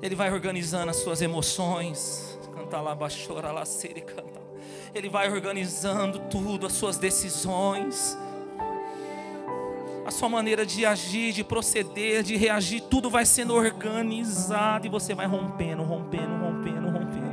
Ele 0.00 0.14
vai 0.14 0.32
organizando 0.32 0.90
as 0.90 0.96
suas 0.96 1.20
emoções. 1.20 2.38
Canta 2.54 2.80
lá, 2.80 2.94
baixora 2.94 3.50
lá, 3.50 3.64
canta. 4.06 4.38
Ele 4.94 5.08
vai 5.08 5.30
organizando 5.30 6.20
tudo, 6.30 6.66
as 6.66 6.72
suas 6.72 6.96
decisões 6.96 8.16
a 10.08 10.10
sua 10.10 10.28
maneira 10.28 10.64
de 10.64 10.86
agir, 10.86 11.32
de 11.32 11.44
proceder, 11.44 12.22
de 12.22 12.34
reagir, 12.34 12.80
tudo 12.80 13.10
vai 13.10 13.26
sendo 13.26 13.54
organizado 13.54 14.86
e 14.86 14.90
você 14.90 15.14
vai 15.14 15.26
rompendo, 15.26 15.82
rompendo, 15.82 16.34
rompendo, 16.38 16.88
rompendo. 16.88 17.28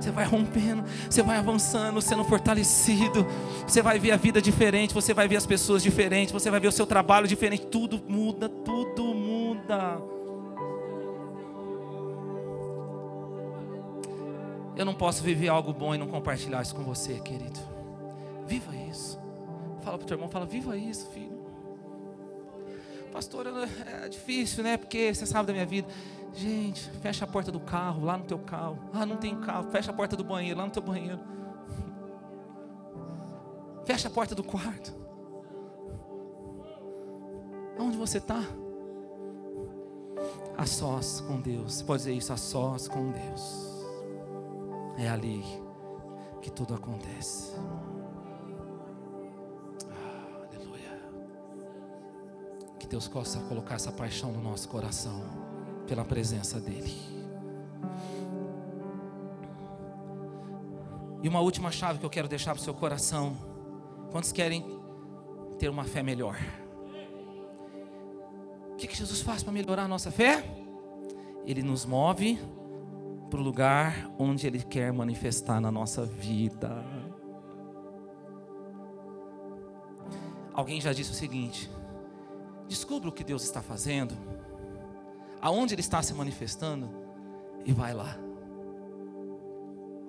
Você 0.00 0.10
vai 0.10 0.24
rompendo, 0.24 0.84
você 1.08 1.22
vai 1.22 1.36
avançando, 1.36 2.00
sendo 2.00 2.24
fortalecido. 2.24 3.26
Você 3.66 3.82
vai 3.82 3.98
ver 3.98 4.12
a 4.12 4.16
vida 4.16 4.40
diferente, 4.40 4.92
você 4.92 5.12
vai 5.14 5.28
ver 5.28 5.36
as 5.36 5.46
pessoas 5.46 5.82
diferentes, 5.82 6.32
você 6.32 6.50
vai 6.50 6.58
ver 6.60 6.68
o 6.68 6.72
seu 6.72 6.86
trabalho 6.86 7.28
diferente. 7.28 7.66
Tudo 7.66 8.02
muda, 8.08 8.48
tudo 8.48 9.04
muda. 9.04 9.98
Eu 14.76 14.84
não 14.84 14.94
posso 14.94 15.22
viver 15.22 15.48
algo 15.48 15.72
bom 15.72 15.94
e 15.94 15.98
não 15.98 16.08
compartilhar 16.08 16.62
isso 16.62 16.74
com 16.74 16.82
você, 16.82 17.20
querido. 17.20 17.60
Viva 18.46 18.74
isso. 18.90 19.18
Fala 19.82 19.98
para 19.98 20.04
o 20.04 20.06
teu 20.06 20.14
irmão, 20.16 20.28
fala, 20.28 20.46
viva 20.46 20.76
isso, 20.76 21.08
filho 21.10 21.33
pastor, 23.14 23.46
é 23.46 24.08
difícil, 24.08 24.64
né? 24.64 24.76
Porque 24.76 25.14
você 25.14 25.24
sabe 25.24 25.46
da 25.46 25.52
minha 25.52 25.64
vida. 25.64 25.86
Gente, 26.32 26.90
fecha 27.00 27.24
a 27.24 27.28
porta 27.28 27.52
do 27.52 27.60
carro, 27.60 28.04
lá 28.04 28.18
no 28.18 28.24
teu 28.24 28.40
carro. 28.40 28.76
Ah, 28.92 29.06
não 29.06 29.16
tem 29.16 29.40
carro. 29.40 29.70
Fecha 29.70 29.92
a 29.92 29.94
porta 29.94 30.16
do 30.16 30.24
banheiro, 30.24 30.58
lá 30.58 30.66
no 30.66 30.72
teu 30.72 30.82
banheiro. 30.82 31.20
Fecha 33.84 34.08
a 34.08 34.10
porta 34.10 34.34
do 34.34 34.42
quarto. 34.42 34.92
Onde 37.78 37.96
você 37.96 38.18
está? 38.18 38.42
A 40.58 40.66
sós 40.66 41.20
com 41.20 41.40
Deus. 41.40 41.74
Você 41.74 41.84
pode 41.84 41.98
dizer 42.00 42.14
isso, 42.14 42.32
a 42.32 42.36
sós 42.36 42.88
com 42.88 43.12
Deus. 43.12 43.86
É 44.98 45.08
ali 45.08 45.44
que 46.42 46.50
tudo 46.50 46.74
acontece. 46.74 47.52
Que 52.84 52.90
Deus 52.90 53.08
possa 53.08 53.40
colocar 53.40 53.76
essa 53.76 53.90
paixão 53.90 54.30
no 54.30 54.42
nosso 54.42 54.68
coração, 54.68 55.22
pela 55.86 56.04
presença 56.04 56.60
dEle. 56.60 56.94
E 61.22 61.26
uma 61.26 61.40
última 61.40 61.70
chave 61.70 61.98
que 61.98 62.04
eu 62.04 62.10
quero 62.10 62.28
deixar 62.28 62.52
para 62.52 62.60
o 62.60 62.62
seu 62.62 62.74
coração: 62.74 63.38
quantos 64.12 64.32
querem 64.32 64.62
ter 65.58 65.70
uma 65.70 65.84
fé 65.84 66.02
melhor? 66.02 66.38
O 68.72 68.76
que, 68.76 68.86
que 68.86 68.94
Jesus 68.94 69.22
faz 69.22 69.42
para 69.42 69.50
melhorar 69.50 69.84
a 69.84 69.88
nossa 69.88 70.10
fé? 70.10 70.44
Ele 71.46 71.62
nos 71.62 71.86
move 71.86 72.38
para 73.30 73.40
o 73.40 73.42
lugar 73.42 74.10
onde 74.18 74.46
Ele 74.46 74.62
quer 74.62 74.92
manifestar 74.92 75.58
na 75.58 75.72
nossa 75.72 76.04
vida. 76.04 76.84
Alguém 80.52 80.82
já 80.82 80.92
disse 80.92 81.12
o 81.12 81.14
seguinte: 81.14 81.70
Descubra 82.68 83.08
o 83.08 83.12
que 83.12 83.24
Deus 83.24 83.42
está 83.42 83.60
fazendo, 83.60 84.14
aonde 85.40 85.74
Ele 85.74 85.80
está 85.80 86.02
se 86.02 86.14
manifestando, 86.14 86.90
e 87.64 87.72
vai 87.72 87.92
lá. 87.92 88.16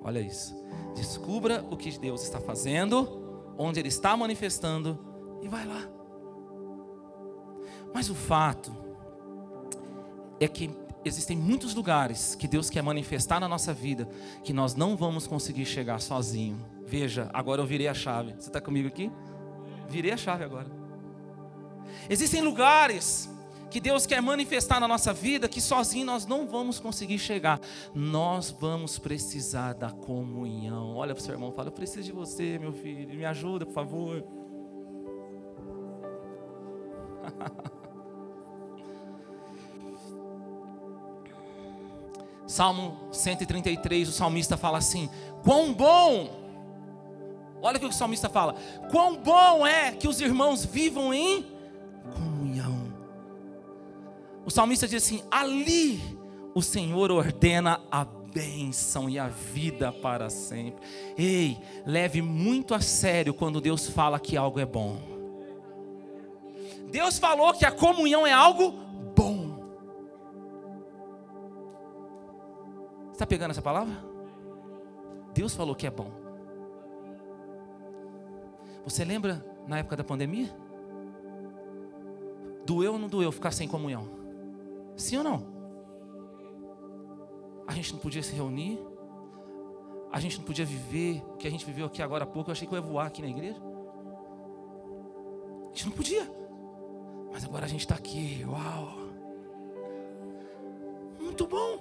Olha 0.03 0.19
isso. 0.19 0.55
Descubra 0.95 1.65
o 1.69 1.75
que 1.75 1.97
Deus 1.97 2.23
está 2.23 2.39
fazendo, 2.39 3.53
onde 3.57 3.79
Ele 3.79 3.89
está 3.89 4.15
manifestando, 4.15 4.99
e 5.41 5.47
vai 5.47 5.65
lá. 5.65 5.81
Mas 7.93 8.09
o 8.09 8.15
fato 8.15 8.75
é 10.39 10.47
que 10.47 10.69
existem 11.03 11.37
muitos 11.37 11.73
lugares 11.73 12.35
que 12.35 12.47
Deus 12.47 12.69
quer 12.69 12.81
manifestar 12.81 13.39
na 13.39 13.47
nossa 13.47 13.73
vida 13.73 14.09
que 14.43 14.51
nós 14.51 14.75
não 14.75 14.97
vamos 14.97 15.27
conseguir 15.27 15.65
chegar 15.65 15.99
sozinho. 16.01 16.57
Veja, 16.85 17.29
agora 17.33 17.61
eu 17.61 17.65
virei 17.65 17.87
a 17.87 17.93
chave. 17.93 18.33
Você 18.33 18.49
está 18.49 18.59
comigo 18.59 18.87
aqui? 18.87 19.11
Virei 19.87 20.11
a 20.11 20.17
chave 20.17 20.43
agora. 20.43 20.84
Existem 22.09 22.41
lugares 22.41 23.29
que 23.69 23.79
Deus 23.81 24.05
quer 24.05 24.21
manifestar 24.21 24.79
na 24.79 24.87
nossa 24.87 25.11
vida 25.11 25.49
que 25.49 25.59
sozinho 25.59 26.05
nós 26.05 26.25
não 26.25 26.47
vamos 26.47 26.79
conseguir 26.79 27.19
chegar. 27.19 27.59
Nós 27.93 28.49
vamos 28.57 28.97
precisar 28.97 29.73
da 29.73 29.91
comunhão. 29.91 30.95
Olha 30.95 31.13
para 31.13 31.21
o 31.21 31.23
seu 31.23 31.33
irmão 31.33 31.51
fala: 31.51 31.67
Eu 31.67 31.73
preciso 31.73 32.03
de 32.03 32.11
você, 32.13 32.57
meu 32.57 32.71
filho. 32.71 33.15
Me 33.15 33.25
ajuda, 33.25 33.65
por 33.65 33.73
favor. 33.73 34.23
Salmo 42.47 43.09
133, 43.11 44.07
o 44.07 44.11
salmista 44.11 44.55
fala 44.55 44.77
assim: 44.77 45.09
Quão 45.43 45.73
bom! 45.73 46.29
Olha 47.61 47.77
o 47.77 47.79
que 47.79 47.85
o 47.85 47.91
salmista 47.91 48.29
fala: 48.29 48.55
Quão 48.91 49.17
bom 49.17 49.67
é 49.67 49.91
que 49.91 50.07
os 50.07 50.21
irmãos 50.21 50.63
vivam 50.63 51.13
em. 51.13 51.54
O 54.45 54.51
salmista 54.51 54.87
diz 54.87 55.03
assim: 55.03 55.23
ali 55.31 55.99
o 56.53 56.61
Senhor 56.61 57.11
ordena 57.11 57.81
a 57.91 58.05
bênção 58.05 59.09
e 59.09 59.17
a 59.17 59.27
vida 59.27 59.91
para 59.91 60.29
sempre. 60.29 60.85
Ei, 61.17 61.57
leve 61.85 62.21
muito 62.21 62.73
a 62.73 62.81
sério 62.81 63.33
quando 63.33 63.59
Deus 63.59 63.87
fala 63.87 64.19
que 64.19 64.37
algo 64.37 64.59
é 64.59 64.65
bom. 64.65 65.01
Deus 66.91 67.17
falou 67.17 67.53
que 67.53 67.65
a 67.65 67.71
comunhão 67.71 68.27
é 68.27 68.31
algo 68.31 68.71
bom. 69.15 69.55
Está 73.11 73.25
pegando 73.25 73.51
essa 73.51 73.61
palavra? 73.61 73.95
Deus 75.33 75.55
falou 75.55 75.73
que 75.73 75.87
é 75.87 75.91
bom. 75.91 76.11
Você 78.83 79.03
lembra 79.03 79.43
na 79.67 79.79
época 79.79 79.95
da 79.95 80.03
pandemia? 80.03 80.55
Doeu 82.65 82.93
ou 82.93 82.99
não 82.99 83.07
doeu 83.07 83.31
ficar 83.31 83.51
sem 83.51 83.67
comunhão? 83.67 84.24
Sim 84.95 85.17
ou 85.17 85.23
não? 85.23 85.55
A 87.67 87.73
gente 87.73 87.93
não 87.93 87.99
podia 87.99 88.23
se 88.23 88.33
reunir. 88.33 88.79
A 90.11 90.19
gente 90.19 90.37
não 90.37 90.45
podia 90.45 90.65
viver 90.65 91.23
o 91.33 91.37
que 91.37 91.47
a 91.47 91.51
gente 91.51 91.65
viveu 91.65 91.87
aqui 91.87 92.01
agora 92.01 92.23
há 92.23 92.27
pouco. 92.27 92.49
Eu 92.49 92.53
achei 92.53 92.67
que 92.67 92.73
eu 92.73 92.77
ia 92.77 92.81
voar 92.81 93.07
aqui 93.07 93.21
na 93.21 93.27
igreja. 93.27 93.61
A 95.65 95.67
gente 95.69 95.87
não 95.87 95.91
podia. 95.91 96.25
Mas 97.31 97.43
agora 97.43 97.65
a 97.65 97.67
gente 97.67 97.81
está 97.81 97.95
aqui. 97.95 98.45
Uau! 98.47 98.97
Muito 101.19 101.45
bom. 101.45 101.79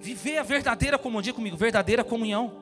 Viver 0.00 0.38
a 0.38 0.42
verdadeira 0.42 0.98
comunhão. 0.98 1.34
Comigo, 1.34 1.56
verdadeira 1.56 2.02
comunhão. 2.02 2.52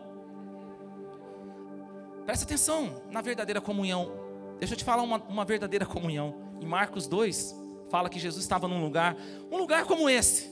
Presta 2.24 2.44
atenção 2.44 3.02
na 3.10 3.20
verdadeira 3.20 3.60
comunhão. 3.60 4.10
Deixa 4.58 4.74
eu 4.74 4.78
te 4.78 4.84
falar 4.84 5.02
uma, 5.02 5.18
uma 5.28 5.44
verdadeira 5.44 5.84
comunhão. 5.86 6.34
Em 6.60 6.66
Marcos 6.66 7.06
2, 7.06 7.61
fala 7.92 8.08
que 8.08 8.18
Jesus 8.18 8.42
estava 8.42 8.66
num 8.66 8.80
lugar, 8.80 9.16
um 9.50 9.56
lugar 9.56 9.84
como 9.84 10.10
esse 10.10 10.50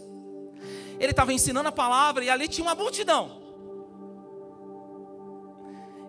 ele 1.00 1.12
estava 1.12 1.33
ensinando 1.33 1.66
a 1.66 1.72
palavra 1.72 2.22
e 2.22 2.29
ali 2.29 2.46
tinha 2.46 2.62
uma 2.62 2.74
multidão. 2.74 3.40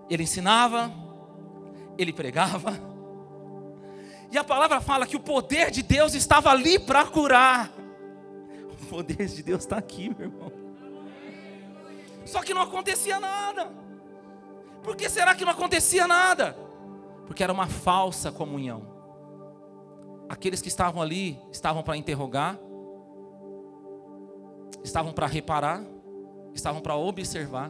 Ele 0.09 0.23
ensinava, 0.23 0.91
ele 1.97 2.11
pregava, 2.11 2.77
e 4.29 4.37
a 4.37 4.43
palavra 4.43 4.81
fala 4.81 5.07
que 5.07 5.15
o 5.15 5.19
poder 5.19 5.71
de 5.71 5.81
Deus 5.81 6.13
estava 6.13 6.49
ali 6.51 6.77
para 6.77 7.05
curar. 7.05 7.71
O 8.73 8.85
poder 8.87 9.27
de 9.27 9.41
Deus 9.41 9.61
está 9.61 9.77
aqui, 9.77 10.09
meu 10.09 10.27
irmão. 10.27 10.51
Só 12.25 12.41
que 12.41 12.53
não 12.53 12.61
acontecia 12.61 13.17
nada. 13.17 13.71
Por 14.83 14.97
que 14.97 15.09
será 15.09 15.33
que 15.33 15.45
não 15.45 15.53
acontecia 15.53 16.05
nada? 16.05 16.57
Porque 17.25 17.43
era 17.43 17.53
uma 17.53 17.67
falsa 17.67 18.29
comunhão. 18.29 18.90
Aqueles 20.31 20.61
que 20.61 20.69
estavam 20.69 21.01
ali 21.01 21.37
estavam 21.51 21.83
para 21.83 21.97
interrogar, 21.97 22.57
estavam 24.81 25.11
para 25.11 25.27
reparar, 25.27 25.83
estavam 26.55 26.79
para 26.79 26.95
observar. 26.95 27.69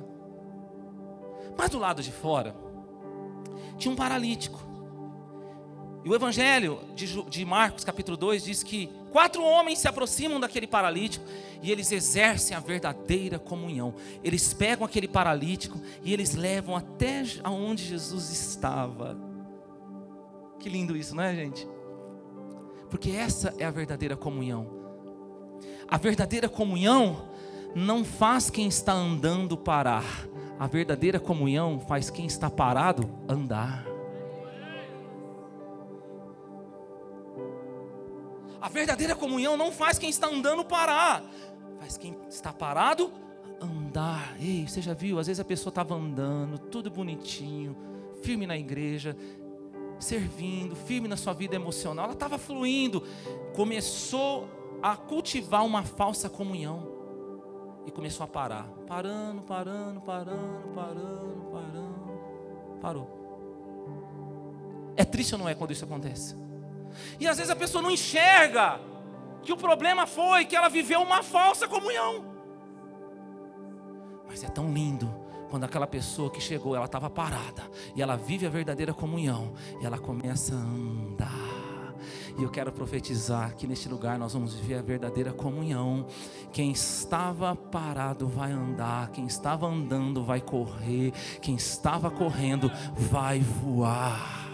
Mas 1.58 1.72
do 1.72 1.80
lado 1.80 2.04
de 2.04 2.12
fora, 2.12 2.56
tinha 3.80 3.92
um 3.92 3.96
paralítico. 3.96 4.62
E 6.06 6.10
o 6.10 6.14
Evangelho 6.14 6.82
de 6.94 7.44
Marcos, 7.44 7.84
capítulo 7.84 8.16
2, 8.16 8.44
diz 8.44 8.62
que 8.62 8.92
quatro 9.12 9.44
homens 9.44 9.80
se 9.80 9.88
aproximam 9.88 10.40
daquele 10.40 10.68
paralítico 10.68 11.26
e 11.64 11.72
eles 11.72 11.92
exercem 11.92 12.56
a 12.56 12.60
verdadeira 12.60 13.40
comunhão. 13.40 13.96
Eles 14.24 14.54
pegam 14.54 14.86
aquele 14.86 15.08
paralítico 15.08 15.82
e 16.04 16.14
eles 16.14 16.36
levam 16.36 16.76
até 16.76 17.24
aonde 17.44 17.86
Jesus 17.86 18.30
estava. 18.30 19.18
Que 20.60 20.70
lindo 20.70 20.96
isso, 20.96 21.16
não 21.16 21.24
é, 21.24 21.34
gente? 21.34 21.68
Porque 22.92 23.12
essa 23.12 23.56
é 23.58 23.66
a 23.66 23.72
verdadeira 23.72 24.16
comunhão. 24.16 24.68
A 25.88 25.98
verdadeira 25.98 26.48
comunhão 26.48 27.26
não 27.74 28.04
faz 28.04 28.50
quem 28.50 28.68
está 28.68 28.92
andando 28.92 29.58
parar. 29.58 30.28
A 30.60 30.68
verdadeira 30.68 31.20
comunhão 31.20 31.80
faz 31.80 32.12
quem 32.12 32.28
está 32.28 32.50
parado 32.50 33.10
andar. 33.28 33.86
A 38.62 38.70
verdadeira 38.70 39.16
comunhão 39.16 39.58
não 39.58 39.72
faz 39.72 39.98
quem 39.98 40.10
está 40.10 40.28
andando 40.28 40.64
parar, 40.64 41.24
faz 41.80 41.98
quem 41.98 42.16
está 42.30 42.54
parado 42.54 43.12
andar. 43.60 44.36
Ei, 44.40 44.68
você 44.68 44.84
já 44.84 44.94
viu? 44.94 45.18
Às 45.18 45.26
vezes 45.26 45.40
a 45.40 45.44
pessoa 45.44 45.72
estava 45.72 45.96
andando, 45.96 46.60
tudo 46.60 46.92
bonitinho, 46.92 47.76
firme 48.22 48.46
na 48.46 48.56
igreja, 48.56 49.18
servindo, 50.02 50.76
firme 50.76 51.08
na 51.08 51.18
sua 51.18 51.34
vida 51.34 51.56
emocional, 51.56 52.06
ela 52.06 52.14
estava 52.14 52.38
fluindo, 52.38 53.04
começou 53.56 54.48
a 54.82 54.96
cultivar 54.96 55.66
uma 55.66 55.84
falsa 55.84 56.30
comunhão. 56.30 57.00
E 57.86 57.92
começou 57.92 58.24
a 58.24 58.28
parar. 58.28 58.68
Parando, 58.88 59.42
parando, 59.42 60.02
parando, 60.02 60.68
parando, 60.76 61.50
parando. 61.52 62.80
Parou. 62.80 64.94
É 64.96 65.04
triste 65.04 65.34
ou 65.34 65.40
não 65.40 65.50
é 65.50 65.56
quando 65.56 65.72
isso 65.72 65.86
acontece? 65.86 66.36
E 67.20 67.28
às 67.28 67.38
vezes 67.38 67.50
a 67.50 67.56
pessoa 67.56 67.82
não 67.82 67.90
enxerga 67.90 68.80
que 69.42 69.52
o 69.52 69.58
problema 69.58 70.06
foi 70.06 70.46
que 70.46 70.56
ela 70.56 70.70
viveu 70.70 71.02
uma 71.02 71.24
falsa 71.24 71.68
comunhão. 71.68 72.24
Mas 74.28 74.44
é 74.44 74.48
tão 74.48 74.72
lindo 74.72 75.21
quando 75.52 75.66
aquela 75.66 75.86
pessoa 75.86 76.32
que 76.32 76.40
chegou, 76.40 76.78
ela 76.78 76.86
estava 76.86 77.10
parada 77.10 77.70
e 77.94 78.02
ela 78.02 78.16
vive 78.16 78.48
a 78.48 78.50
verdadeira 78.50 78.94
comunhão 78.94 79.52
e 79.82 79.86
ela 79.86 80.00
começa 80.00 80.56
a 80.56 80.58
andar. 80.58 81.62
E 82.40 82.42
eu 82.42 82.50
quero 82.50 82.72
profetizar 82.72 83.54
que 83.58 83.68
neste 83.68 83.90
lugar 83.90 84.18
nós 84.18 84.32
vamos 84.32 84.54
viver 84.54 84.76
a 84.76 84.82
verdadeira 84.82 85.34
comunhão. 85.34 86.08
Quem 86.54 86.72
estava 86.72 87.54
parado 87.54 88.30
vai 88.30 88.54
andar, 88.54 89.12
quem 89.12 89.26
estava 89.26 89.68
andando 89.68 90.24
vai 90.24 90.40
correr, 90.40 91.12
quem 91.42 91.56
estava 91.56 92.10
correndo 92.10 92.72
vai 92.96 93.42
voar. 93.42 94.50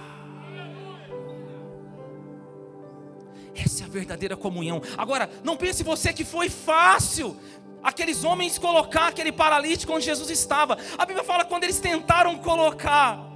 Essa 3.56 3.84
é 3.84 3.86
a 3.86 3.90
verdadeira 3.90 4.36
comunhão. 4.36 4.82
Agora, 4.98 5.30
não 5.44 5.56
pense 5.56 5.84
você 5.84 6.12
que 6.12 6.26
foi 6.26 6.50
fácil 6.50 7.38
aqueles 7.84 8.24
homens 8.24 8.58
colocar 8.58 9.08
aquele 9.08 9.32
paralítico 9.32 9.94
onde 9.94 10.06
Jesus 10.06 10.30
estava. 10.30 10.78
A 10.98 11.06
Bíblia 11.06 11.24
fala 11.24 11.46
quando 11.46 11.64
eles 11.64 11.80
tentaram 11.80 12.38
colocar 12.38 13.28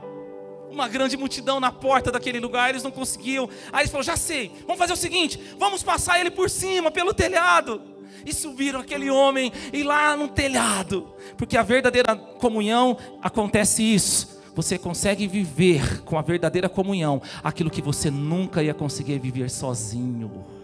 uma 0.71 0.87
grande 0.87 1.17
multidão 1.17 1.59
na 1.59 1.71
porta 1.71 2.11
daquele 2.11 2.39
lugar, 2.39 2.69
eles 2.69 2.83
não 2.83 2.91
conseguiam. 2.91 3.49
Aí 3.71 3.81
eles 3.81 3.91
falaram: 3.91 4.05
já 4.05 4.17
sei, 4.17 4.51
vamos 4.65 4.77
fazer 4.77 4.93
o 4.93 4.97
seguinte: 4.97 5.39
vamos 5.57 5.83
passar 5.83 6.19
ele 6.19 6.31
por 6.31 6.49
cima, 6.49 6.89
pelo 6.89 7.13
telhado. 7.13 7.81
E 8.25 8.33
subiram 8.33 8.79
aquele 8.79 9.09
homem 9.09 9.51
e 9.73 9.81
lá 9.81 10.15
no 10.15 10.27
telhado, 10.27 11.11
porque 11.37 11.57
a 11.57 11.63
verdadeira 11.63 12.15
comunhão 12.15 12.95
acontece 13.21 13.81
isso. 13.81 14.39
Você 14.53 14.77
consegue 14.77 15.27
viver 15.27 16.03
com 16.03 16.19
a 16.19 16.21
verdadeira 16.21 16.67
comunhão 16.69 17.21
aquilo 17.43 17.69
que 17.69 17.81
você 17.81 18.11
nunca 18.11 18.61
ia 18.61 18.73
conseguir 18.73 19.17
viver 19.17 19.49
sozinho. 19.49 20.60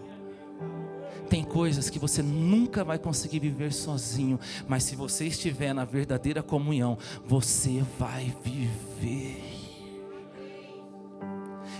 Tem 1.28 1.44
coisas 1.44 1.90
que 1.90 1.98
você 1.98 2.22
nunca 2.22 2.82
vai 2.82 2.98
conseguir 2.98 3.38
viver 3.38 3.72
sozinho, 3.72 4.40
mas 4.66 4.84
se 4.84 4.96
você 4.96 5.26
estiver 5.26 5.74
na 5.74 5.84
verdadeira 5.84 6.42
comunhão, 6.42 6.96
você 7.26 7.84
vai 7.98 8.34
viver. 8.42 9.44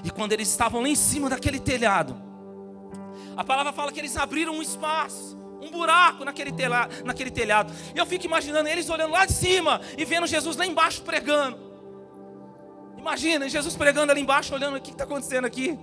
E 0.04 0.10
quando 0.10 0.32
eles 0.32 0.48
estavam 0.48 0.82
lá 0.82 0.88
em 0.88 0.94
cima 0.94 1.30
daquele 1.30 1.58
telhado, 1.58 2.16
a 3.36 3.44
palavra 3.44 3.72
fala 3.72 3.90
que 3.90 4.00
eles 4.00 4.16
abriram 4.16 4.54
um 4.54 4.62
espaço, 4.62 5.38
um 5.62 5.70
buraco 5.70 6.24
naquele 6.24 6.52
telhado, 6.52 7.04
naquele 7.04 7.30
telhado. 7.30 7.72
E 7.94 7.98
eu 7.98 8.04
fico 8.04 8.26
imaginando 8.26 8.68
eles 8.68 8.88
olhando 8.90 9.12
lá 9.12 9.24
de 9.24 9.32
cima 9.32 9.80
e 9.96 10.04
vendo 10.04 10.26
Jesus 10.26 10.56
lá 10.56 10.66
embaixo 10.66 11.02
pregando. 11.02 11.58
Imagina, 12.98 13.48
Jesus 13.48 13.76
pregando 13.76 14.12
ali 14.12 14.20
embaixo, 14.20 14.54
olhando 14.54 14.76
o 14.76 14.80
que 14.80 14.90
está 14.90 15.04
acontecendo 15.04 15.46
aqui. 15.46 15.78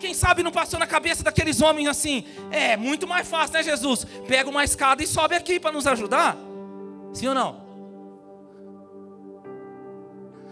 Quem 0.00 0.14
sabe 0.14 0.42
não 0.42 0.50
passou 0.50 0.80
na 0.80 0.86
cabeça 0.86 1.22
daqueles 1.22 1.60
homens 1.60 1.86
assim: 1.86 2.24
é 2.50 2.76
muito 2.76 3.06
mais 3.06 3.28
fácil, 3.28 3.52
né, 3.52 3.62
Jesus? 3.62 4.06
Pega 4.26 4.48
uma 4.48 4.64
escada 4.64 5.02
e 5.02 5.06
sobe 5.06 5.34
aqui 5.34 5.60
para 5.60 5.70
nos 5.70 5.86
ajudar. 5.86 6.36
Sim 7.12 7.28
ou 7.28 7.34
não? 7.34 7.70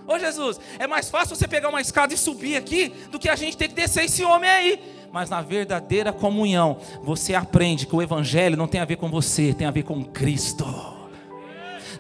Ô 0.07 0.19
Jesus, 0.19 0.61
é 0.79 0.87
mais 0.87 1.11
fácil 1.11 1.35
você 1.37 1.49
pegar 1.49 1.69
uma 1.69 1.81
escada 1.81 2.15
e 2.15 2.17
subir 2.17 2.57
aqui 2.57 2.89
do 3.11 3.19
que 3.19 3.29
a 3.29 3.37
gente 3.37 3.57
ter 3.57 3.69
que 3.69 3.75
descer 3.75 4.05
esse 4.05 4.25
homem 4.25 4.49
aí. 4.49 4.81
Mas 5.11 5.31
na 5.31 5.41
verdadeira 5.41 6.13
comunhão, 6.13 6.79
você 7.03 7.35
aprende 7.35 7.87
que 7.87 7.97
o 7.97 8.03
Evangelho 8.03 8.57
não 8.57 8.67
tem 8.67 8.81
a 8.81 8.85
ver 8.85 8.97
com 8.97 9.09
você, 9.09 9.55
tem 9.55 9.67
a 9.67 9.71
ver 9.71 9.83
com 9.83 10.05
Cristo. 10.05 10.98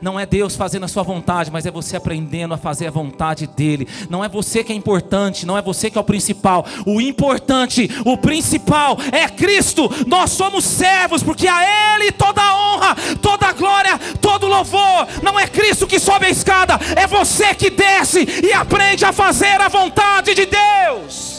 Não 0.00 0.18
é 0.18 0.24
Deus 0.24 0.56
fazendo 0.56 0.84
a 0.84 0.88
sua 0.88 1.02
vontade, 1.02 1.50
mas 1.50 1.66
é 1.66 1.70
você 1.70 1.96
aprendendo 1.96 2.54
a 2.54 2.58
fazer 2.58 2.86
a 2.86 2.90
vontade 2.90 3.46
dele. 3.46 3.86
Não 4.08 4.24
é 4.24 4.28
você 4.28 4.64
que 4.64 4.72
é 4.72 4.76
importante, 4.76 5.46
não 5.46 5.56
é 5.56 5.62
você 5.62 5.90
que 5.90 5.98
é 5.98 6.00
o 6.00 6.04
principal. 6.04 6.64
O 6.86 7.00
importante, 7.00 7.90
o 8.04 8.16
principal 8.16 8.96
é 9.12 9.28
Cristo. 9.28 9.90
Nós 10.06 10.30
somos 10.30 10.64
servos, 10.64 11.22
porque 11.22 11.46
a 11.48 11.96
Ele 11.96 12.12
toda 12.12 12.40
a 12.40 12.56
honra, 12.56 12.96
toda 13.20 13.46
a 13.46 13.52
glória, 13.52 13.98
todo 14.20 14.44
o 14.44 14.48
louvor. 14.48 15.06
Não 15.22 15.38
é 15.38 15.46
Cristo 15.46 15.86
que 15.86 15.98
sobe 15.98 16.26
a 16.26 16.30
escada, 16.30 16.78
é 16.96 17.06
você 17.06 17.54
que 17.54 17.70
desce 17.70 17.98
desce 17.98 18.46
e 18.46 18.52
aprende 18.52 19.04
a 19.04 19.12
fazer 19.12 19.60
a 19.60 19.68
vontade 19.68 20.34
de 20.34 20.46
Deus. 20.46 21.37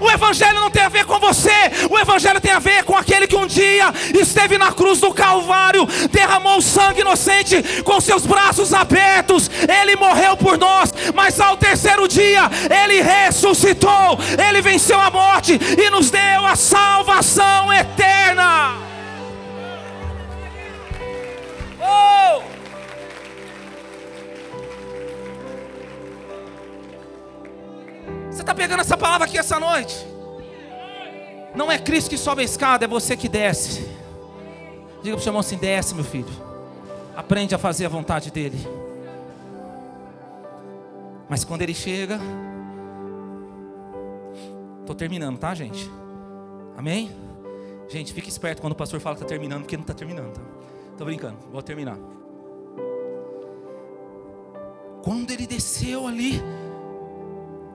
O 0.00 0.10
Evangelho 0.10 0.60
não 0.60 0.70
tem 0.70 0.82
a 0.82 0.88
ver 0.88 1.04
com 1.04 1.18
você, 1.18 1.50
o 1.90 1.98
Evangelho 1.98 2.40
tem 2.40 2.52
a 2.52 2.58
ver 2.58 2.84
com 2.84 2.96
aquele 2.96 3.26
que 3.26 3.36
um 3.36 3.46
dia 3.46 3.92
esteve 4.14 4.56
na 4.56 4.72
cruz 4.72 5.00
do 5.00 5.12
Calvário, 5.12 5.86
derramou 6.10 6.62
sangue 6.62 7.00
inocente 7.00 7.82
com 7.82 8.00
seus 8.00 8.24
braços 8.24 8.72
abertos, 8.72 9.50
ele 9.80 9.96
morreu 9.96 10.36
por 10.36 10.56
nós, 10.56 10.92
mas 11.14 11.40
ao 11.40 11.56
terceiro 11.56 12.06
dia 12.06 12.50
ele 12.82 13.00
ressuscitou, 13.02 14.18
ele 14.48 14.60
venceu 14.60 15.00
a 15.00 15.10
morte 15.10 15.58
e 15.78 15.90
nos 15.90 16.10
deu 16.10 16.46
a 16.46 16.54
salvação 16.54 17.72
eterna. 17.72 18.76
Oh! 21.80 22.47
Você 28.38 28.42
está 28.42 28.54
pegando 28.54 28.78
essa 28.78 28.96
palavra 28.96 29.26
aqui 29.26 29.36
essa 29.36 29.58
noite? 29.58 30.06
Não 31.56 31.72
é 31.72 31.76
Cristo 31.76 32.08
que 32.08 32.16
sobe 32.16 32.42
a 32.42 32.44
escada, 32.44 32.84
é 32.84 32.88
você 32.88 33.16
que 33.16 33.28
desce. 33.28 33.80
Diga 35.02 35.16
para 35.16 35.16
o 35.16 35.20
seu 35.20 35.30
irmão 35.30 35.40
assim: 35.40 35.56
desce, 35.56 35.92
meu 35.92 36.04
filho. 36.04 36.28
Aprende 37.16 37.52
a 37.56 37.58
fazer 37.58 37.86
a 37.86 37.88
vontade 37.88 38.30
dele. 38.30 38.56
Mas 41.28 41.42
quando 41.42 41.62
ele 41.62 41.74
chega, 41.74 42.20
estou 44.82 44.94
terminando, 44.94 45.36
tá, 45.36 45.52
gente? 45.52 45.90
Amém? 46.76 47.10
Gente, 47.88 48.12
fique 48.12 48.28
esperto 48.28 48.60
quando 48.60 48.74
o 48.74 48.76
pastor 48.76 49.00
fala 49.00 49.16
que 49.16 49.22
está 49.24 49.28
terminando, 49.28 49.62
porque 49.62 49.76
não 49.76 49.82
está 49.82 49.94
terminando. 49.94 50.34
Tá? 50.34 50.42
Tô 50.96 51.04
brincando, 51.04 51.38
vou 51.50 51.60
terminar. 51.60 51.98
Quando 55.02 55.32
ele 55.32 55.44
desceu 55.44 56.06
ali, 56.06 56.40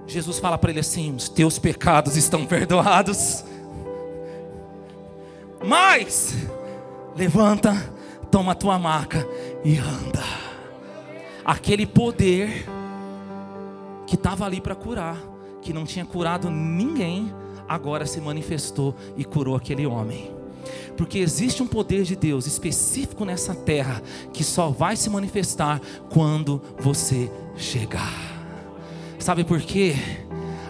Jesus 0.08 0.40
fala 0.40 0.58
para 0.58 0.72
ele 0.72 0.80
assim: 0.80 1.16
os 1.16 1.30
teus 1.30 1.58
pecados 1.60 2.16
estão 2.16 2.46
perdoados. 2.46 3.44
Mas, 5.66 6.36
levanta, 7.16 7.74
toma 8.30 8.52
a 8.52 8.56
tua 8.56 8.78
maca 8.78 9.26
e 9.64 9.78
anda. 9.78 10.24
Aquele 11.46 11.86
poder 11.86 12.66
que 14.06 14.16
estava 14.16 14.46
ali 14.46 14.60
para 14.60 14.76
curar, 14.76 15.18
que 15.62 15.74
não 15.74 15.86
tinha 15.86 16.06
curado 16.06 16.50
ninguém, 16.50 17.34
agora 17.68 18.06
se 18.06 18.20
manifestou 18.20 18.96
e 19.16 19.24
curou 19.24 19.56
aquele 19.56 19.86
homem. 19.86 20.32
Porque 20.98 21.18
existe 21.18 21.64
um 21.64 21.68
poder 21.68 22.04
de 22.04 22.16
Deus 22.16 22.46
específico 22.46 23.26
nessa 23.26 23.56
terra 23.56 24.02
que 24.32 24.44
só 24.44 24.70
vai 24.70 24.96
se 24.96 25.10
manifestar 25.10 25.82
quando 26.10 26.62
você 26.80 27.32
chegar. 27.56 28.33
Sabe 29.24 29.46
por 29.46 29.62
quê? 29.62 29.96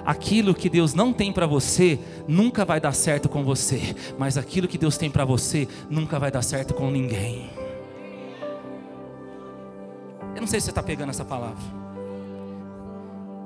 Aquilo 0.06 0.54
que 0.54 0.70
Deus 0.70 0.94
não 0.94 1.12
tem 1.12 1.34
para 1.34 1.48
você 1.48 1.98
nunca 2.28 2.64
vai 2.64 2.80
dar 2.80 2.94
certo 2.94 3.28
com 3.28 3.44
você, 3.44 3.96
mas 4.16 4.38
aquilo 4.38 4.68
que 4.68 4.78
Deus 4.78 4.96
tem 4.96 5.10
para 5.10 5.26
você 5.26 5.68
nunca 5.90 6.20
vai 6.20 6.30
dar 6.30 6.44
certo 6.44 6.72
com 6.72 6.92
ninguém. 6.92 7.50
Eu 10.36 10.42
não 10.42 10.46
sei 10.46 10.60
se 10.60 10.66
você 10.66 10.70
está 10.70 10.84
pegando 10.84 11.10
essa 11.10 11.26
palavra. 11.26 11.64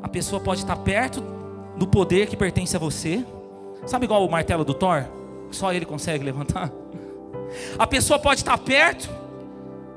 A 0.03 0.09
pessoa 0.09 0.41
pode 0.41 0.59
estar 0.59 0.75
perto 0.75 1.23
do 1.77 1.87
poder 1.87 2.27
que 2.27 2.35
pertence 2.35 2.75
a 2.75 2.79
você, 2.79 3.25
sabe 3.85 4.03
igual 4.03 4.25
o 4.25 4.29
martelo 4.29 4.65
do 4.65 4.73
Thor? 4.73 5.05
Só 5.51 5.71
ele 5.71 5.85
consegue 5.85 6.25
levantar. 6.25 6.69
A 7.79 7.87
pessoa 7.87 8.19
pode 8.19 8.41
estar 8.41 8.57
perto, 8.57 9.09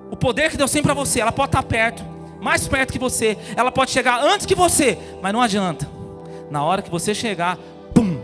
o 0.09 0.17
poder 0.17 0.53
que 0.53 0.57
Deus 0.57 0.71
tem 0.71 0.85
para 0.85 0.95
você, 0.95 1.19
ela 1.19 1.33
pode 1.33 1.49
estar 1.49 1.65
perto, 1.65 2.05
mais 2.41 2.67
perto 2.67 2.93
que 2.93 2.99
você, 2.99 3.37
ela 3.57 3.71
pode 3.71 3.91
chegar 3.91 4.23
antes 4.25 4.47
que 4.47 4.55
você, 4.55 4.99
mas 5.21 5.33
não 5.33 5.43
adianta. 5.43 5.89
Na 6.51 6.65
hora 6.65 6.83
que 6.83 6.91
você 6.91 7.15
chegar, 7.15 7.59
pum, 7.95 8.19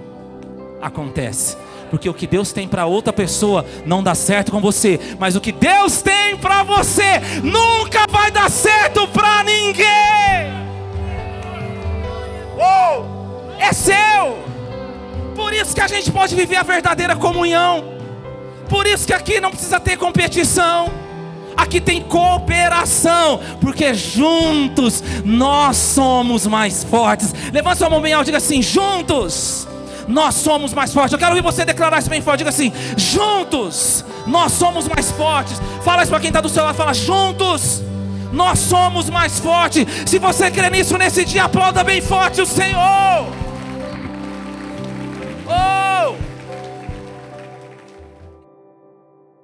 acontece. 0.80 1.56
Porque 1.90 2.08
o 2.08 2.14
que 2.14 2.26
Deus 2.26 2.52
tem 2.52 2.66
para 2.66 2.86
outra 2.86 3.12
pessoa 3.12 3.64
não 3.84 4.02
dá 4.02 4.14
certo 4.14 4.50
com 4.50 4.60
você, 4.60 4.98
mas 5.18 5.36
o 5.36 5.40
que 5.40 5.52
Deus 5.52 6.02
tem 6.02 6.36
para 6.36 6.62
você 6.62 7.20
nunca 7.42 8.06
vai 8.10 8.30
dar 8.30 8.50
certo 8.50 9.06
para 9.08 9.44
ninguém. 9.44 9.86
Oh, 12.58 13.04
é 13.60 13.72
seu. 13.72 14.38
Por 15.36 15.52
isso 15.52 15.74
que 15.74 15.80
a 15.80 15.86
gente 15.86 16.10
pode 16.10 16.34
viver 16.34 16.56
a 16.56 16.62
verdadeira 16.62 17.14
comunhão. 17.14 17.96
Por 18.68 18.86
isso 18.86 19.06
que 19.06 19.12
aqui 19.12 19.40
não 19.40 19.50
precisa 19.50 19.78
ter 19.78 19.96
competição. 19.96 21.05
Aqui 21.56 21.80
tem 21.80 22.02
cooperação, 22.02 23.40
porque 23.60 23.94
juntos 23.94 25.02
nós 25.24 25.76
somos 25.76 26.46
mais 26.46 26.84
fortes. 26.84 27.34
Levanta 27.52 27.76
sua 27.76 27.90
mão 27.90 28.00
bem 28.00 28.12
alta, 28.12 28.26
diga 28.26 28.38
assim: 28.38 28.60
juntos 28.60 29.66
nós 30.06 30.34
somos 30.34 30.72
mais 30.72 30.92
fortes. 30.92 31.12
Eu 31.12 31.18
quero 31.18 31.32
ouvir 31.32 31.42
você 31.42 31.64
declarar 31.64 31.98
isso 31.98 32.10
bem 32.10 32.20
forte. 32.20 32.38
Diga 32.38 32.50
assim: 32.50 32.72
juntos 32.96 34.04
nós 34.26 34.52
somos 34.52 34.86
mais 34.86 35.10
fortes. 35.10 35.60
Fala 35.82 36.02
isso 36.02 36.10
para 36.10 36.20
quem 36.20 36.28
está 36.28 36.40
do 36.40 36.48
seu 36.48 36.62
lado. 36.62 36.76
Fala: 36.76 36.94
juntos 36.94 37.82
nós 38.32 38.58
somos 38.58 39.08
mais 39.08 39.38
fortes. 39.38 39.86
Se 40.06 40.18
você 40.18 40.50
crê 40.50 40.68
nisso 40.70 40.96
nesse 40.98 41.24
dia, 41.24 41.44
aplauda 41.44 41.82
bem 41.82 42.00
forte 42.00 42.40
o 42.40 42.46
Senhor. 42.46 43.26